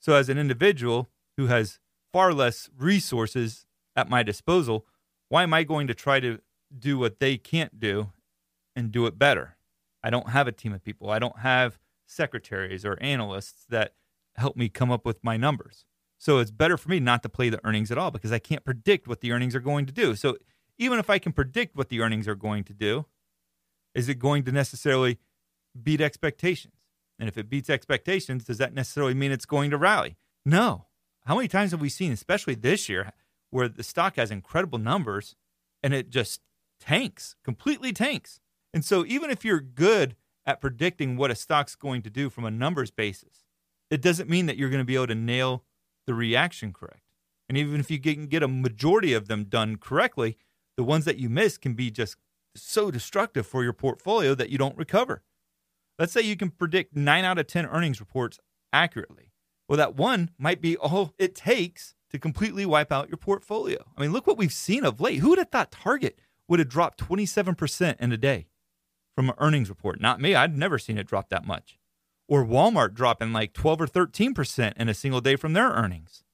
So, 0.00 0.14
as 0.14 0.28
an 0.28 0.38
individual 0.38 1.08
who 1.36 1.46
has 1.46 1.80
far 2.12 2.32
less 2.32 2.68
resources 2.76 3.66
at 3.96 4.10
my 4.10 4.22
disposal, 4.22 4.84
why 5.28 5.42
am 5.42 5.54
I 5.54 5.64
going 5.64 5.86
to 5.86 5.94
try 5.94 6.20
to 6.20 6.38
do 6.76 6.98
what 6.98 7.18
they 7.18 7.36
can't 7.36 7.80
do 7.80 8.12
and 8.74 8.92
do 8.92 9.06
it 9.06 9.18
better? 9.18 9.56
I 10.02 10.10
don't 10.10 10.30
have 10.30 10.46
a 10.46 10.52
team 10.52 10.72
of 10.72 10.84
people. 10.84 11.10
I 11.10 11.18
don't 11.18 11.38
have 11.38 11.78
secretaries 12.06 12.84
or 12.84 12.98
analysts 13.00 13.64
that 13.68 13.94
help 14.36 14.56
me 14.56 14.68
come 14.68 14.90
up 14.90 15.04
with 15.04 15.22
my 15.22 15.36
numbers. 15.36 15.84
So 16.18 16.38
it's 16.38 16.50
better 16.50 16.76
for 16.76 16.88
me 16.88 17.00
not 17.00 17.22
to 17.22 17.28
play 17.28 17.50
the 17.50 17.64
earnings 17.64 17.90
at 17.90 17.98
all 17.98 18.10
because 18.10 18.32
I 18.32 18.38
can't 18.38 18.64
predict 18.64 19.06
what 19.06 19.20
the 19.20 19.32
earnings 19.32 19.54
are 19.54 19.60
going 19.60 19.86
to 19.86 19.92
do. 19.92 20.16
So 20.16 20.36
even 20.78 20.98
if 20.98 21.10
I 21.10 21.18
can 21.18 21.32
predict 21.32 21.76
what 21.76 21.88
the 21.88 22.00
earnings 22.00 22.26
are 22.26 22.34
going 22.34 22.64
to 22.64 22.74
do, 22.74 23.06
is 23.94 24.08
it 24.08 24.18
going 24.18 24.44
to 24.44 24.52
necessarily 24.52 25.18
beat 25.82 26.00
expectations? 26.00 26.74
And 27.18 27.28
if 27.28 27.38
it 27.38 27.48
beats 27.48 27.70
expectations, 27.70 28.44
does 28.44 28.58
that 28.58 28.74
necessarily 28.74 29.14
mean 29.14 29.32
it's 29.32 29.46
going 29.46 29.70
to 29.70 29.78
rally? 29.78 30.16
No. 30.44 30.86
How 31.24 31.36
many 31.36 31.48
times 31.48 31.70
have 31.70 31.80
we 31.80 31.88
seen, 31.88 32.12
especially 32.12 32.54
this 32.54 32.88
year, 32.88 33.12
where 33.50 33.68
the 33.68 33.82
stock 33.82 34.16
has 34.16 34.30
incredible 34.30 34.78
numbers 34.78 35.34
and 35.82 35.94
it 35.94 36.10
just 36.10 36.40
tanks, 36.78 37.36
completely 37.42 37.92
tanks? 37.92 38.40
And 38.74 38.84
so 38.84 39.04
even 39.06 39.30
if 39.30 39.44
you're 39.44 39.60
good 39.60 40.14
at 40.44 40.60
predicting 40.60 41.16
what 41.16 41.30
a 41.30 41.34
stock's 41.34 41.74
going 41.74 42.02
to 42.02 42.10
do 42.10 42.28
from 42.28 42.44
a 42.44 42.50
numbers 42.50 42.90
basis, 42.90 43.45
it 43.90 44.02
doesn't 44.02 44.28
mean 44.28 44.46
that 44.46 44.56
you're 44.56 44.70
going 44.70 44.80
to 44.80 44.84
be 44.84 44.96
able 44.96 45.06
to 45.08 45.14
nail 45.14 45.64
the 46.06 46.14
reaction 46.14 46.72
correct. 46.72 47.02
And 47.48 47.56
even 47.56 47.80
if 47.80 47.90
you 47.90 48.00
can 48.00 48.26
get 48.26 48.42
a 48.42 48.48
majority 48.48 49.12
of 49.12 49.28
them 49.28 49.44
done 49.44 49.76
correctly, 49.76 50.36
the 50.76 50.84
ones 50.84 51.04
that 51.04 51.18
you 51.18 51.28
miss 51.28 51.58
can 51.58 51.74
be 51.74 51.90
just 51.90 52.16
so 52.54 52.90
destructive 52.90 53.46
for 53.46 53.62
your 53.62 53.72
portfolio 53.72 54.34
that 54.34 54.50
you 54.50 54.58
don't 54.58 54.76
recover. 54.76 55.22
Let's 55.98 56.12
say 56.12 56.22
you 56.22 56.36
can 56.36 56.50
predict 56.50 56.96
nine 56.96 57.24
out 57.24 57.38
of 57.38 57.46
10 57.46 57.66
earnings 57.66 58.00
reports 58.00 58.38
accurately. 58.72 59.32
Well, 59.68 59.76
that 59.78 59.96
one 59.96 60.30
might 60.38 60.60
be 60.60 60.76
all 60.76 61.14
it 61.18 61.34
takes 61.34 61.94
to 62.10 62.18
completely 62.18 62.66
wipe 62.66 62.92
out 62.92 63.08
your 63.08 63.16
portfolio. 63.16 63.84
I 63.96 64.00
mean, 64.00 64.12
look 64.12 64.26
what 64.26 64.38
we've 64.38 64.52
seen 64.52 64.84
of 64.84 65.00
late. 65.00 65.20
Who 65.20 65.30
would 65.30 65.38
have 65.38 65.50
thought 65.50 65.72
Target 65.72 66.18
would 66.48 66.58
have 66.58 66.68
dropped 66.68 67.00
27% 67.00 68.00
in 68.00 68.12
a 68.12 68.16
day 68.16 68.46
from 69.14 69.30
an 69.30 69.34
earnings 69.38 69.68
report? 69.68 70.00
Not 70.00 70.20
me. 70.20 70.34
I'd 70.34 70.56
never 70.56 70.78
seen 70.78 70.98
it 70.98 71.06
drop 71.06 71.30
that 71.30 71.46
much 71.46 71.78
or 72.28 72.44
Walmart 72.44 72.94
dropping 72.94 73.32
like 73.32 73.52
12 73.52 73.82
or 73.82 73.86
13% 73.86 74.72
in 74.76 74.88
a 74.88 74.94
single 74.94 75.20
day 75.20 75.36
from 75.36 75.52
their 75.52 75.70
earnings. 75.70 76.24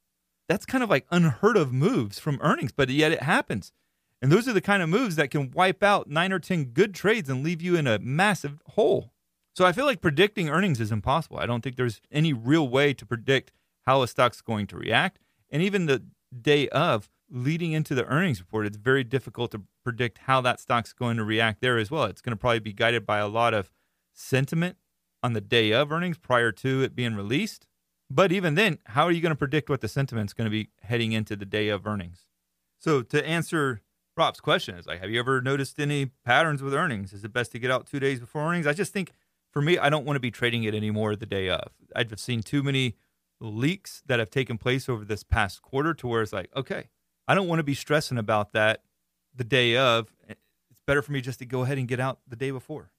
That's 0.48 0.66
kind 0.66 0.82
of 0.82 0.90
like 0.90 1.06
unheard 1.10 1.56
of 1.56 1.72
moves 1.72 2.18
from 2.18 2.38
earnings, 2.42 2.72
but 2.72 2.88
yet 2.88 3.12
it 3.12 3.22
happens. 3.22 3.72
And 4.20 4.30
those 4.30 4.46
are 4.46 4.52
the 4.52 4.60
kind 4.60 4.82
of 4.82 4.88
moves 4.88 5.16
that 5.16 5.30
can 5.30 5.50
wipe 5.50 5.82
out 5.82 6.08
nine 6.08 6.32
or 6.32 6.38
10 6.38 6.66
good 6.66 6.94
trades 6.94 7.28
and 7.28 7.42
leave 7.42 7.60
you 7.60 7.76
in 7.76 7.86
a 7.86 7.98
massive 7.98 8.62
hole. 8.70 9.12
So 9.54 9.66
I 9.66 9.72
feel 9.72 9.84
like 9.84 10.00
predicting 10.00 10.48
earnings 10.48 10.80
is 10.80 10.92
impossible. 10.92 11.38
I 11.38 11.46
don't 11.46 11.60
think 11.62 11.76
there's 11.76 12.00
any 12.10 12.32
real 12.32 12.68
way 12.68 12.94
to 12.94 13.04
predict 13.04 13.52
how 13.82 14.02
a 14.02 14.08
stock's 14.08 14.40
going 14.40 14.66
to 14.68 14.76
react. 14.76 15.18
And 15.50 15.62
even 15.62 15.86
the 15.86 16.04
day 16.40 16.68
of 16.68 17.10
leading 17.28 17.72
into 17.72 17.94
the 17.94 18.04
earnings 18.06 18.40
report, 18.40 18.66
it's 18.66 18.76
very 18.76 19.04
difficult 19.04 19.50
to 19.50 19.62
predict 19.84 20.18
how 20.18 20.40
that 20.42 20.60
stock's 20.60 20.92
going 20.92 21.16
to 21.16 21.24
react 21.24 21.60
there 21.60 21.76
as 21.76 21.90
well. 21.90 22.04
It's 22.04 22.22
going 22.22 22.30
to 22.30 22.40
probably 22.40 22.60
be 22.60 22.72
guided 22.72 23.04
by 23.04 23.18
a 23.18 23.28
lot 23.28 23.52
of 23.54 23.70
sentiment 24.14 24.76
on 25.22 25.32
the 25.32 25.40
day 25.40 25.72
of 25.72 25.92
earnings 25.92 26.18
prior 26.18 26.52
to 26.52 26.82
it 26.82 26.94
being 26.94 27.14
released. 27.14 27.66
But 28.10 28.32
even 28.32 28.54
then, 28.54 28.78
how 28.86 29.04
are 29.04 29.12
you 29.12 29.20
going 29.20 29.30
to 29.30 29.36
predict 29.36 29.70
what 29.70 29.80
the 29.80 29.88
sentiment 29.88 30.30
is 30.30 30.34
going 30.34 30.46
to 30.46 30.50
be 30.50 30.68
heading 30.82 31.12
into 31.12 31.36
the 31.36 31.46
day 31.46 31.68
of 31.68 31.86
earnings? 31.86 32.26
So 32.78 33.02
to 33.02 33.26
answer 33.26 33.80
Rob's 34.16 34.40
question 34.40 34.74
is 34.74 34.86
like, 34.86 35.00
have 35.00 35.10
you 35.10 35.18
ever 35.18 35.40
noticed 35.40 35.78
any 35.78 36.06
patterns 36.24 36.62
with 36.62 36.74
earnings? 36.74 37.12
Is 37.12 37.24
it 37.24 37.32
best 37.32 37.52
to 37.52 37.58
get 37.58 37.70
out 37.70 37.86
two 37.86 38.00
days 38.00 38.20
before 38.20 38.42
earnings? 38.42 38.66
I 38.66 38.74
just 38.74 38.92
think 38.92 39.12
for 39.50 39.62
me, 39.62 39.78
I 39.78 39.88
don't 39.88 40.04
want 40.04 40.16
to 40.16 40.20
be 40.20 40.30
trading 40.30 40.64
it 40.64 40.74
anymore 40.74 41.16
the 41.16 41.26
day 41.26 41.48
of. 41.48 41.70
I've 41.94 42.12
seen 42.18 42.42
too 42.42 42.62
many 42.62 42.96
leaks 43.40 44.02
that 44.06 44.18
have 44.18 44.30
taken 44.30 44.58
place 44.58 44.88
over 44.88 45.04
this 45.04 45.22
past 45.22 45.62
quarter 45.62 45.94
to 45.94 46.06
where 46.06 46.22
it's 46.22 46.32
like, 46.32 46.50
okay, 46.54 46.88
I 47.26 47.34
don't 47.34 47.48
want 47.48 47.60
to 47.60 47.64
be 47.64 47.74
stressing 47.74 48.18
about 48.18 48.52
that 48.52 48.82
the 49.34 49.44
day 49.44 49.76
of. 49.76 50.12
It's 50.28 50.82
better 50.86 51.02
for 51.02 51.12
me 51.12 51.20
just 51.20 51.38
to 51.38 51.46
go 51.46 51.62
ahead 51.62 51.78
and 51.78 51.88
get 51.88 52.00
out 52.00 52.18
the 52.26 52.36
day 52.36 52.50
before. 52.50 52.90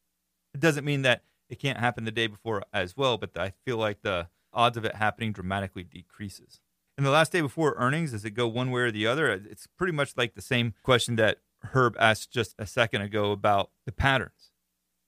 It 0.53 0.59
doesn't 0.59 0.85
mean 0.85 1.03
that 1.03 1.23
it 1.53 1.59
can't 1.59 1.77
happen 1.77 2.03
the 2.03 2.11
day 2.11 2.25
before 2.25 2.63
as 2.73 2.97
well, 2.97 3.19
but 3.19 3.37
I 3.37 3.53
feel 3.63 3.77
like 3.77 4.01
the 4.01 4.27
odds 4.51 4.75
of 4.75 4.85
it 4.85 4.95
happening 4.95 5.31
dramatically 5.31 5.83
decreases. 5.83 6.59
And 6.97 7.05
the 7.05 7.11
last 7.11 7.31
day 7.31 7.41
before 7.41 7.75
earnings, 7.77 8.11
does 8.11 8.25
it 8.25 8.31
go 8.31 8.47
one 8.47 8.71
way 8.71 8.81
or 8.81 8.91
the 8.91 9.05
other? 9.05 9.31
It's 9.31 9.67
pretty 9.77 9.93
much 9.93 10.17
like 10.17 10.33
the 10.33 10.41
same 10.41 10.73
question 10.81 11.15
that 11.17 11.37
Herb 11.61 11.95
asked 11.99 12.31
just 12.31 12.55
a 12.57 12.65
second 12.65 13.03
ago 13.03 13.31
about 13.31 13.69
the 13.85 13.91
patterns. 13.91 14.51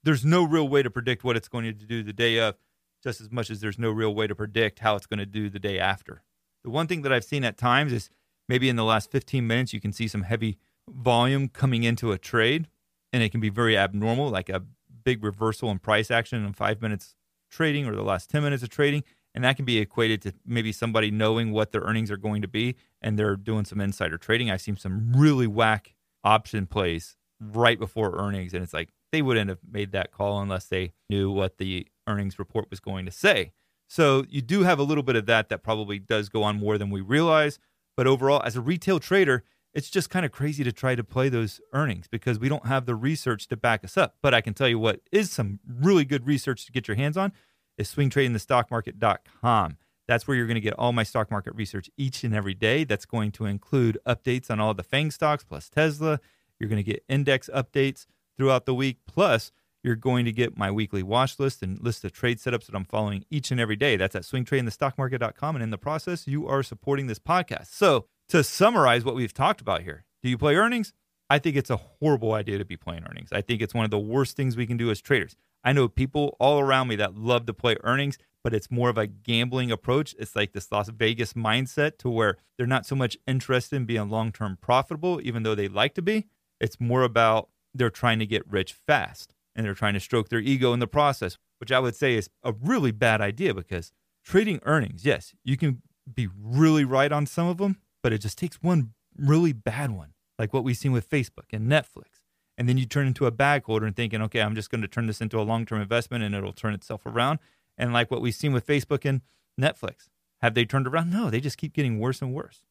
There's 0.04 0.24
no 0.24 0.44
real 0.44 0.68
way 0.68 0.84
to 0.84 0.92
predict 0.92 1.24
what 1.24 1.36
it's 1.36 1.48
going 1.48 1.66
to 1.66 1.74
do 1.74 2.04
the 2.04 2.14
day 2.14 2.40
of, 2.40 2.58
just 3.04 3.20
as 3.20 3.32
much 3.32 3.50
as 3.50 3.60
there's 3.60 3.80
no 3.80 3.90
real 3.90 4.14
way 4.14 4.28
to 4.28 4.36
predict 4.36 4.80
how 4.80 4.96
it's 4.96 5.08
going 5.08 5.20
to 5.20 5.26
do 5.26 5.50
the 5.50 5.60
day 5.60 5.80
after. 5.80 6.22
The 6.64 6.70
one 6.70 6.86
thing 6.86 7.02
that 7.02 7.12
I've 7.12 7.24
seen 7.24 7.44
at 7.44 7.58
times 7.58 7.92
is 7.92 8.12
maybe 8.48 8.70
in 8.70 8.76
the 8.76 8.84
last 8.84 9.10
15 9.12 9.48
minutes, 9.48 9.74
you 9.74 9.82
can 9.82 9.94
see 9.94 10.08
some 10.08 10.24
heavy 10.24 10.60
volume 10.88 11.50
coming 11.50 11.84
into 11.84 12.12
a 12.12 12.20
trade, 12.20 12.68
and 13.12 13.24
it 13.24 13.30
can 13.30 13.42
be 13.42 13.50
very 13.50 13.76
abnormal, 13.76 14.30
like 14.30 14.50
a 14.50 14.64
big 15.06 15.24
reversal 15.24 15.72
in 15.72 15.80
price 15.80 16.12
action 16.12 16.44
in 16.44 16.54
five 16.54 16.82
minutes 16.82 17.16
trading 17.50 17.86
or 17.86 17.96
the 17.96 18.04
last 18.04 18.30
10 18.30 18.44
minutes 18.44 18.64
of 18.64 18.70
trading. 18.70 19.04
And 19.34 19.44
that 19.44 19.56
can 19.56 19.66
be 19.66 19.78
equated 19.78 20.22
to 20.24 20.34
maybe 20.46 20.72
somebody 20.72 21.12
knowing 21.12 21.52
what 21.52 21.72
their 21.72 21.82
earnings 21.82 22.10
are 22.10 22.18
going 22.18 22.42
to 22.42 22.48
be 22.48 22.76
and 23.02 23.20
they're 23.20 23.36
doing 23.36 23.66
some 23.66 23.82
insider 23.82 24.18
trading. 24.18 24.50
I've 24.50 24.62
seen 24.62 24.78
some 24.78 25.14
really 25.14 25.48
whack 25.48 25.94
option 26.24 26.68
plays 26.68 27.18
right 27.40 27.78
before 27.78 28.18
earnings. 28.18 28.54
And 28.54 28.64
it's 28.64 28.74
like 28.74 28.90
they 29.12 29.22
wouldn't 29.22 29.50
have 29.50 29.60
made 29.70 29.92
that 29.92 30.12
call 30.12 30.42
unless 30.42 30.66
they 30.68 30.94
knew 31.10 31.30
what 31.32 31.58
the 31.58 31.88
earnings 32.08 32.40
report 32.40 32.70
was 32.70 32.80
going 32.80 33.06
to 33.06 33.12
say. 33.12 33.52
So 33.88 34.26
you 34.30 34.42
do 34.42 34.64
have 34.64 34.80
a 34.80 34.84
little 34.84 35.04
bit 35.04 35.16
of 35.16 35.26
that 35.28 35.50
that 35.50 35.64
probably 35.64 36.00
does 36.00 36.30
go 36.30 36.44
on 36.44 36.58
more 36.58 36.78
than 36.78 36.90
we 36.90 37.02
realize. 37.02 37.60
But 37.96 38.08
overall, 38.08 38.42
as 38.44 38.56
a 38.56 38.62
retail 38.62 39.00
trader, 39.00 39.44
it's 39.76 39.90
just 39.90 40.10
kind 40.10 40.26
of 40.26 40.32
crazy 40.32 40.64
to 40.64 40.72
try 40.72 40.96
to 40.96 41.04
play 41.04 41.28
those 41.28 41.60
earnings 41.74 42.08
because 42.08 42.40
we 42.40 42.48
don't 42.48 42.66
have 42.66 42.86
the 42.86 42.96
research 42.96 43.48
to 43.50 43.58
back 43.58 43.84
us 43.84 43.98
up. 43.98 44.16
But 44.22 44.34
I 44.34 44.40
can 44.40 44.54
tell 44.54 44.70
you 44.70 44.80
what 44.80 45.02
is 45.12 45.30
some 45.30 45.60
really 45.68 46.06
good 46.06 46.26
research 46.26 46.66
to 46.66 46.72
get 46.72 46.88
your 46.88 46.96
hands 46.96 47.18
on 47.18 47.34
is 47.78 47.94
swingtradingthestockmarket.com. 47.94 49.78
That's 50.08 50.28
where 50.28 50.38
you're 50.38 50.48
going 50.48 50.56
to 50.56 50.62
get 50.62 50.76
all 50.78 50.94
my 50.94 51.04
stock 51.04 51.30
market 51.30 51.56
research 51.56 51.90
each 51.98 52.24
and 52.24 52.34
every 52.34 52.54
day. 52.54 52.86
That's 52.86 53.06
going 53.06 53.32
to 53.34 53.46
include 53.46 53.98
updates 54.08 54.50
on 54.50 54.62
all 54.62 54.74
the 54.74 54.84
FANG 54.84 55.12
stocks 55.12 55.44
plus 55.44 55.70
Tesla. 55.70 56.22
You're 56.58 56.70
going 56.70 56.84
to 56.84 56.92
get 56.92 57.04
index 57.10 57.50
updates 57.54 58.06
throughout 58.38 58.66
the 58.66 58.74
week. 58.74 59.00
Plus, 59.06 59.52
you're 59.84 59.96
going 59.96 60.24
to 60.24 60.32
get 60.32 60.58
my 60.58 60.72
weekly 60.72 61.04
watch 61.04 61.38
list 61.38 61.62
and 61.62 61.82
list 61.82 62.06
of 62.06 62.14
trade 62.14 62.38
setups 62.38 62.68
that 62.68 62.76
I'm 62.76 62.86
following 62.86 63.26
each 63.30 63.52
and 63.52 63.60
every 63.60 63.76
day. 63.76 63.98
That's 63.98 64.16
at 64.16 64.24
swingtradingthestockmarket.com. 64.24 65.56
And 65.56 65.64
in 65.64 65.72
the 65.72 65.78
process, 65.78 66.28
you 66.28 66.48
are 66.48 66.64
supporting 66.64 67.08
this 67.08 67.20
podcast. 67.20 67.68
So, 67.68 68.06
to 68.30 68.44
summarize 68.44 69.04
what 69.04 69.16
we've 69.16 69.34
talked 69.34 69.62
about 69.62 69.82
here, 69.82 70.06
do 70.24 70.30
you 70.30 70.38
play 70.38 70.56
earnings? 70.56 70.94
I 71.30 71.40
think 71.40 71.56
it's 71.56 71.70
a 71.70 71.78
horrible 71.78 72.34
idea 72.34 72.58
to 72.58 72.66
be 72.66 72.78
playing 72.78 73.06
earnings. 73.10 73.30
I 73.32 73.42
think 73.42 73.62
it's 73.62 73.74
one 73.74 73.86
of 73.86 73.92
the 73.92 74.00
worst 74.00 74.36
things 74.36 74.56
we 74.56 74.68
can 74.68 74.78
do 74.78 74.92
as 74.92 75.02
traders. 75.02 75.36
I 75.64 75.74
know 75.74 75.88
people 75.88 76.36
all 76.40 76.60
around 76.60 76.88
me 76.88 76.96
that 76.98 77.16
love 77.16 77.48
to 77.48 77.54
play 77.54 77.78
earnings, 77.84 78.20
but 78.44 78.54
it's 78.54 78.70
more 78.70 78.90
of 78.90 78.98
a 78.98 79.08
gambling 79.08 79.72
approach. 79.72 80.16
It's 80.20 80.36
like 80.36 80.54
this 80.54 80.72
Las 80.72 80.90
Vegas 80.90 81.34
mindset 81.34 81.98
to 82.00 82.10
where 82.10 82.38
they're 82.58 82.68
not 82.68 82.86
so 82.86 82.96
much 82.96 83.18
interested 83.26 83.76
in 83.76 83.86
being 83.86 84.10
long 84.10 84.32
term 84.32 84.58
profitable, 84.62 85.20
even 85.24 85.42
though 85.42 85.56
they 85.56 85.68
like 85.68 85.96
to 85.96 86.04
be. 86.04 86.28
It's 86.60 86.80
more 86.80 87.02
about 87.02 87.50
they're 87.74 87.90
trying 87.90 88.20
to 88.20 88.28
get 88.28 88.44
rich 88.48 88.74
fast 88.74 89.34
and 89.56 89.66
they're 89.66 89.74
trying 89.74 89.96
to 89.96 90.00
stroke 90.00 90.30
their 90.30 90.40
ego 90.40 90.74
in 90.74 90.80
the 90.80 90.88
process, 90.88 91.40
which 91.60 91.72
I 91.72 91.80
would 91.80 91.96
say 91.96 92.16
is 92.16 92.30
a 92.44 92.54
really 92.54 92.92
bad 92.92 93.20
idea 93.20 93.56
because 93.56 93.92
trading 94.24 94.60
earnings, 94.64 95.06
yes, 95.06 95.34
you 95.44 95.58
can 95.58 95.82
be 96.14 96.28
really 96.40 96.86
right 96.86 97.12
on 97.12 97.26
some 97.26 97.48
of 97.48 97.58
them, 97.58 97.78
but 98.06 98.14
it 98.14 98.20
just 98.20 98.38
takes 98.38 98.58
one 98.58 98.94
really 99.18 99.52
bad 99.52 99.90
one, 99.90 100.14
like 100.38 100.54
what 100.54 100.64
we've 100.64 100.78
seen 100.78 100.92
with 100.92 101.10
Facebook 101.10 101.52
and 101.52 101.68
Netflix 101.68 102.22
and 102.58 102.70
then 102.70 102.78
you 102.78 102.86
turn 102.86 103.08
into 103.08 103.26
a 103.26 103.32
bag 103.32 103.64
holder 103.66 103.86
and 103.86 103.96
thinking, 103.96 104.22
okay, 104.24 104.42
I'm 104.42 104.56
just 104.56 104.70
going 104.70 104.82
to 104.82 104.88
turn 104.88 105.08
this 105.08 105.22
into 105.22 105.40
a 105.40 105.44
long 105.44 105.66
term 105.66 105.82
investment 105.82 106.24
and 106.24 106.34
it'll 106.34 106.54
turn 106.54 106.74
itself 106.74 107.06
around. 107.06 107.40
And 107.78 107.92
like 107.92 108.10
what 108.10 108.22
we've 108.22 108.36
seen 108.36 108.54
with 108.54 108.66
Facebook 108.66 109.04
and 109.06 109.22
Netflix, 109.60 110.08
have 110.42 110.54
they 110.54 110.66
turned 110.66 110.88
around? 110.88 111.10
No, 111.10 111.30
they 111.30 111.42
just 111.42 111.58
keep 111.58 111.74
getting 111.74 112.00
worse 112.00 112.22
and 112.22 112.34
worse. 112.34 112.64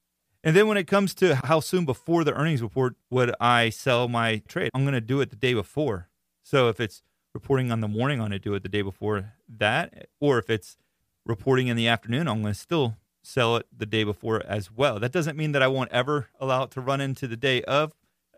And 0.42 0.54
then 0.54 0.66
when 0.66 0.76
it 0.76 0.86
comes 0.86 1.14
to 1.16 1.36
how 1.36 1.60
soon 1.60 1.84
before 1.84 2.24
the 2.24 2.34
earnings 2.34 2.62
report 2.62 2.96
would 3.10 3.34
I 3.40 3.70
sell 3.70 4.08
my 4.08 4.42
trade, 4.48 4.70
I'm 4.74 4.84
going 4.84 4.94
to 4.94 5.00
do 5.00 5.20
it 5.20 5.30
the 5.30 5.36
day 5.36 5.54
before. 5.54 6.08
So 6.42 6.68
if 6.68 6.80
it's 6.80 7.02
reporting 7.34 7.72
on 7.72 7.80
the 7.80 7.88
morning, 7.88 8.20
I'm 8.20 8.28
going 8.28 8.32
to 8.32 8.38
do 8.38 8.54
it 8.54 8.62
the 8.62 8.68
day 8.68 8.82
before 8.82 9.32
that. 9.56 10.08
Or 10.20 10.38
if 10.38 10.50
it's 10.50 10.76
reporting 11.24 11.68
in 11.68 11.76
the 11.76 11.88
afternoon, 11.88 12.28
I'm 12.28 12.42
going 12.42 12.54
to 12.54 12.58
still 12.60 12.96
sell 13.24 13.56
it 13.56 13.66
the 13.76 13.86
day 13.86 14.04
before 14.04 14.44
as 14.46 14.70
well. 14.70 15.00
That 15.00 15.12
doesn't 15.12 15.36
mean 15.36 15.52
that 15.52 15.62
I 15.62 15.68
won't 15.68 15.90
ever 15.92 16.28
allow 16.38 16.64
it 16.64 16.70
to 16.72 16.80
run 16.80 17.00
into 17.00 17.26
the 17.26 17.36
day 17.36 17.62
of, 17.62 17.94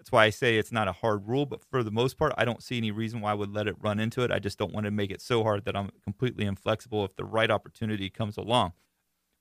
that's 0.06 0.12
why 0.12 0.26
I 0.26 0.30
say 0.30 0.56
it's 0.56 0.70
not 0.70 0.86
a 0.86 0.92
hard 0.92 1.26
rule, 1.26 1.46
but 1.46 1.64
for 1.64 1.82
the 1.82 1.90
most 1.90 2.16
part, 2.16 2.32
I 2.38 2.44
don't 2.44 2.62
see 2.62 2.76
any 2.76 2.92
reason 2.92 3.20
why 3.20 3.32
I 3.32 3.34
would 3.34 3.52
let 3.52 3.66
it 3.66 3.74
run 3.80 3.98
into 3.98 4.22
it. 4.22 4.30
I 4.30 4.38
just 4.38 4.56
don't 4.56 4.72
want 4.72 4.84
to 4.84 4.92
make 4.92 5.10
it 5.10 5.20
so 5.20 5.42
hard 5.42 5.64
that 5.64 5.74
I'm 5.74 5.90
completely 6.04 6.44
inflexible 6.44 7.04
if 7.04 7.16
the 7.16 7.24
right 7.24 7.50
opportunity 7.50 8.08
comes 8.08 8.36
along. 8.36 8.70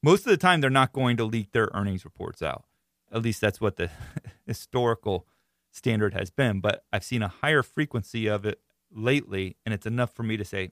Most 0.01 0.21
of 0.21 0.31
the 0.31 0.38
time, 0.38 0.62
they're 0.62 0.71
not 0.71 0.91
going 0.91 1.17
to 1.17 1.23
leak 1.23 1.51
their 1.51 1.69
earnings 1.75 2.03
reports 2.03 2.41
out. 2.41 2.63
At 3.12 3.21
least 3.21 3.41
that's 3.41 3.62
what 3.62 3.75
the 3.75 3.91
historical 4.47 5.27
standard 5.69 6.15
has 6.15 6.31
been. 6.31 6.62
But 6.62 6.84
I've 6.91 7.03
seen 7.03 7.21
a 7.21 7.27
higher 7.27 7.62
frequency 7.62 8.25
of 8.25 8.43
it 8.43 8.60
lately, 8.91 9.58
and 9.67 9.73
it's 9.73 9.86
enough 9.86 10.15
for 10.15 10.23
me 10.23 10.36
to 10.36 10.43
say, 10.43 10.71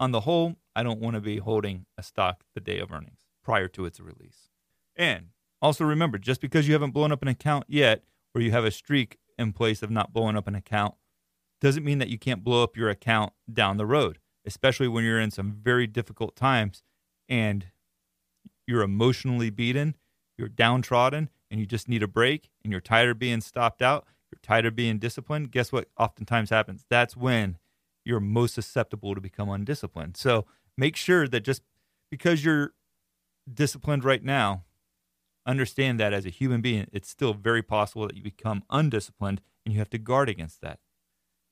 on 0.00 0.12
the 0.12 0.20
whole, 0.20 0.56
I 0.74 0.82
don't 0.82 1.00
want 1.00 1.16
to 1.16 1.20
be 1.20 1.36
holding 1.36 1.84
a 1.98 2.02
stock 2.02 2.44
the 2.54 2.60
day 2.60 2.78
of 2.78 2.90
earnings 2.90 3.23
prior 3.44 3.68
to 3.68 3.84
its 3.84 4.00
release. 4.00 4.48
And 4.96 5.28
also 5.62 5.84
remember, 5.84 6.18
just 6.18 6.40
because 6.40 6.66
you 6.66 6.72
haven't 6.72 6.90
blown 6.90 7.12
up 7.12 7.22
an 7.22 7.28
account 7.28 7.66
yet, 7.68 8.02
or 8.34 8.40
you 8.40 8.50
have 8.50 8.64
a 8.64 8.70
streak 8.70 9.18
in 9.38 9.52
place 9.52 9.82
of 9.82 9.90
not 9.90 10.12
blowing 10.12 10.36
up 10.36 10.48
an 10.48 10.54
account 10.54 10.94
doesn't 11.60 11.84
mean 11.84 11.98
that 11.98 12.08
you 12.08 12.18
can't 12.18 12.42
blow 12.42 12.62
up 12.62 12.76
your 12.76 12.90
account 12.90 13.32
down 13.52 13.76
the 13.76 13.86
road, 13.86 14.18
especially 14.44 14.88
when 14.88 15.04
you're 15.04 15.20
in 15.20 15.30
some 15.30 15.52
very 15.52 15.86
difficult 15.86 16.34
times 16.34 16.82
and 17.28 17.66
you're 18.66 18.82
emotionally 18.82 19.50
beaten, 19.50 19.94
you're 20.36 20.48
downtrodden, 20.48 21.30
and 21.50 21.60
you 21.60 21.66
just 21.66 21.88
need 21.88 22.02
a 22.02 22.08
break, 22.08 22.50
and 22.62 22.72
you're 22.72 22.80
tired 22.80 23.10
of 23.10 23.18
being 23.18 23.40
stopped 23.40 23.80
out, 23.82 24.04
you're 24.30 24.40
tired 24.42 24.66
of 24.66 24.74
being 24.74 24.98
disciplined. 24.98 25.52
Guess 25.52 25.70
what 25.70 25.88
oftentimes 25.98 26.50
happens? 26.50 26.84
That's 26.90 27.16
when 27.16 27.58
you're 28.04 28.20
most 28.20 28.54
susceptible 28.54 29.14
to 29.14 29.20
become 29.20 29.48
undisciplined. 29.48 30.16
So 30.16 30.46
make 30.76 30.96
sure 30.96 31.28
that 31.28 31.40
just 31.40 31.62
because 32.10 32.44
you're 32.44 32.72
disciplined 33.52 34.04
right 34.04 34.22
now 34.22 34.64
understand 35.46 36.00
that 36.00 36.12
as 36.12 36.26
a 36.26 36.30
human 36.30 36.60
being, 36.60 36.86
it's 36.92 37.08
still 37.08 37.34
very 37.34 37.62
possible 37.62 38.06
that 38.06 38.16
you 38.16 38.22
become 38.22 38.64
undisciplined 38.70 39.40
and 39.64 39.72
you 39.72 39.78
have 39.78 39.90
to 39.90 39.98
guard 39.98 40.28
against 40.28 40.60
that. 40.62 40.78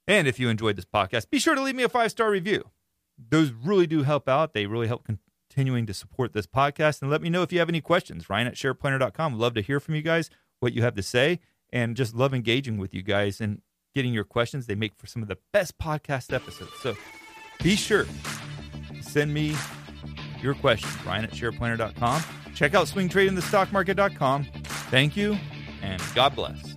And 0.07 0.27
if 0.27 0.41
you 0.41 0.49
enjoyed 0.49 0.77
this 0.77 0.85
podcast, 0.85 1.31
be 1.31 1.39
sure 1.39 1.55
to 1.55 1.63
leave 1.63 1.77
me 1.77 1.83
a 1.83 1.89
five 1.89 2.11
star 2.11 2.31
review. 2.31 2.71
Those 3.19 3.51
really 3.53 3.87
do 3.87 4.03
help 4.03 4.29
out. 4.29 4.53
They 4.53 4.67
really 4.67 4.89
help 4.89 5.07
continuing 5.07 5.87
to 5.87 5.95
support 5.95 6.33
this 6.33 6.47
podcast. 6.47 7.03
And 7.03 7.11
let 7.11 7.23
me 7.23 7.31
know 7.31 7.43
if 7.43 7.53
you 7.53 7.59
have 7.59 7.69
any 7.69 7.81
questions. 7.81 8.29
Ryan 8.29 8.49
at 8.49 8.55
shareplanner.com. 8.55 9.39
Love 9.39 9.55
to 9.55 9.61
hear 9.61 9.79
from 9.79 9.95
you 9.95 10.03
guys, 10.03 10.31
what 10.61 10.73
you 10.73 10.83
have 10.83 10.95
to 10.97 11.03
say, 11.03 11.41
and 11.73 11.97
just 11.97 12.15
love 12.15 12.35
engaging 12.35 12.79
with 12.79 12.95
you 12.95 13.03
guys 13.03 13.41
and 13.41 13.61
getting 13.95 14.13
your 14.13 14.25
questions. 14.25 14.67
They 14.67 14.75
make 14.75 14.97
for 14.97 15.07
some 15.07 15.23
of 15.23 15.29
the 15.29 15.39
best 15.53 15.79
podcast 15.79 16.33
episodes. 16.33 16.73
So 16.81 16.97
be 17.63 17.77
sure 17.77 18.07
send 19.03 19.35
me 19.35 19.55
your 20.43 20.55
questions. 20.55 20.93
Ryan 21.05 21.25
at 21.25 21.31
shareplanner.com. 21.31 22.23
Check 22.55 22.75
out 22.75 22.87
swingtradingthestockmarket.com. 22.87 24.45
Thank 24.91 25.17
you, 25.17 25.39
and 25.83 26.03
God 26.15 26.35
bless. 26.35 26.75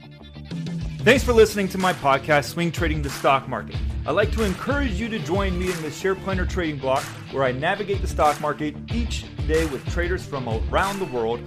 Thanks 0.99 1.23
for 1.23 1.33
listening 1.33 1.67
to 1.69 1.77
my 1.77 1.93
podcast, 1.93 2.45
Swing 2.45 2.71
Trading 2.71 3.01
the 3.01 3.09
Stock 3.09 3.47
Market. 3.47 3.75
I'd 4.07 4.11
like 4.11 4.31
to 4.31 4.43
encourage 4.43 4.93
you 4.93 5.07
to 5.09 5.19
join 5.19 5.57
me 5.57 5.71
in 5.71 5.81
the 5.81 5.91
Share 5.91 6.15
Planner 6.15 6.45
Trading 6.45 6.77
Block, 6.77 7.03
where 7.31 7.43
I 7.43 7.51
navigate 7.51 8.01
the 8.01 8.07
stock 8.07 8.39
market 8.41 8.75
each 8.91 9.25
day 9.47 9.65
with 9.67 9.85
traders 9.91 10.25
from 10.25 10.47
around 10.47 10.99
the 10.99 11.05
world. 11.05 11.41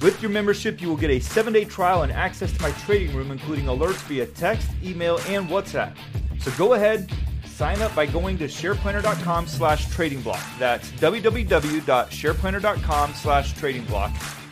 With 0.00 0.20
your 0.20 0.30
membership, 0.30 0.80
you 0.80 0.88
will 0.88 0.96
get 0.96 1.10
a 1.10 1.18
seven 1.18 1.52
day 1.52 1.64
trial 1.64 2.02
and 2.02 2.12
access 2.12 2.52
to 2.52 2.62
my 2.62 2.70
trading 2.84 3.16
room, 3.16 3.30
including 3.30 3.64
alerts 3.64 4.02
via 4.02 4.26
text, 4.26 4.68
email, 4.82 5.18
and 5.26 5.48
WhatsApp. 5.48 5.96
So 6.38 6.50
go 6.58 6.74
ahead, 6.74 7.10
sign 7.54 7.80
up 7.82 7.94
by 7.94 8.06
going 8.06 8.38
to 8.38 8.46
shareplanner.com 8.46 9.46
slash 9.46 9.88
trading 9.90 10.22
block. 10.22 10.42
That's 10.58 10.90
www.shareplanner.com 10.92 13.14
slash 13.14 13.52
trading 13.54 13.84
block. 13.84 14.10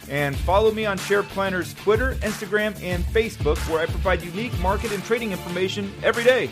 And 0.08 0.36
follow 0.36 0.72
me 0.72 0.86
on 0.86 0.98
SharePlanner's 0.98 1.74
Twitter, 1.74 2.14
Instagram, 2.16 2.80
and 2.82 3.04
Facebook, 3.04 3.56
where 3.68 3.80
I 3.80 3.86
provide 3.86 4.22
unique 4.22 4.58
market 4.60 4.92
and 4.92 5.02
trading 5.04 5.32
information 5.32 5.92
every 6.02 6.24
day. 6.24 6.50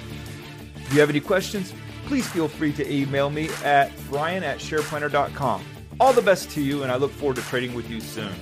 If 0.77 0.95
you 0.95 1.01
have 1.01 1.11
any 1.11 1.21
questions, 1.21 1.75
please 2.07 2.29
feel 2.29 2.49
free 2.49 2.73
to 2.73 2.93
email 2.93 3.31
me 3.31 3.49
at 3.65 3.93
ryan 4.09 4.45
at 4.45 4.59
shareplanner.com. 4.59 5.65
All 5.99 6.13
the 6.13 6.23
best 6.23 6.51
to 6.51 6.63
you, 6.63 6.83
and 6.83 6.91
I 6.91 6.97
look 6.97 7.13
forward 7.13 7.37
to 7.37 7.43
trading 7.43 7.75
with 7.75 7.91
you 7.91 8.01
soon. 8.01 8.33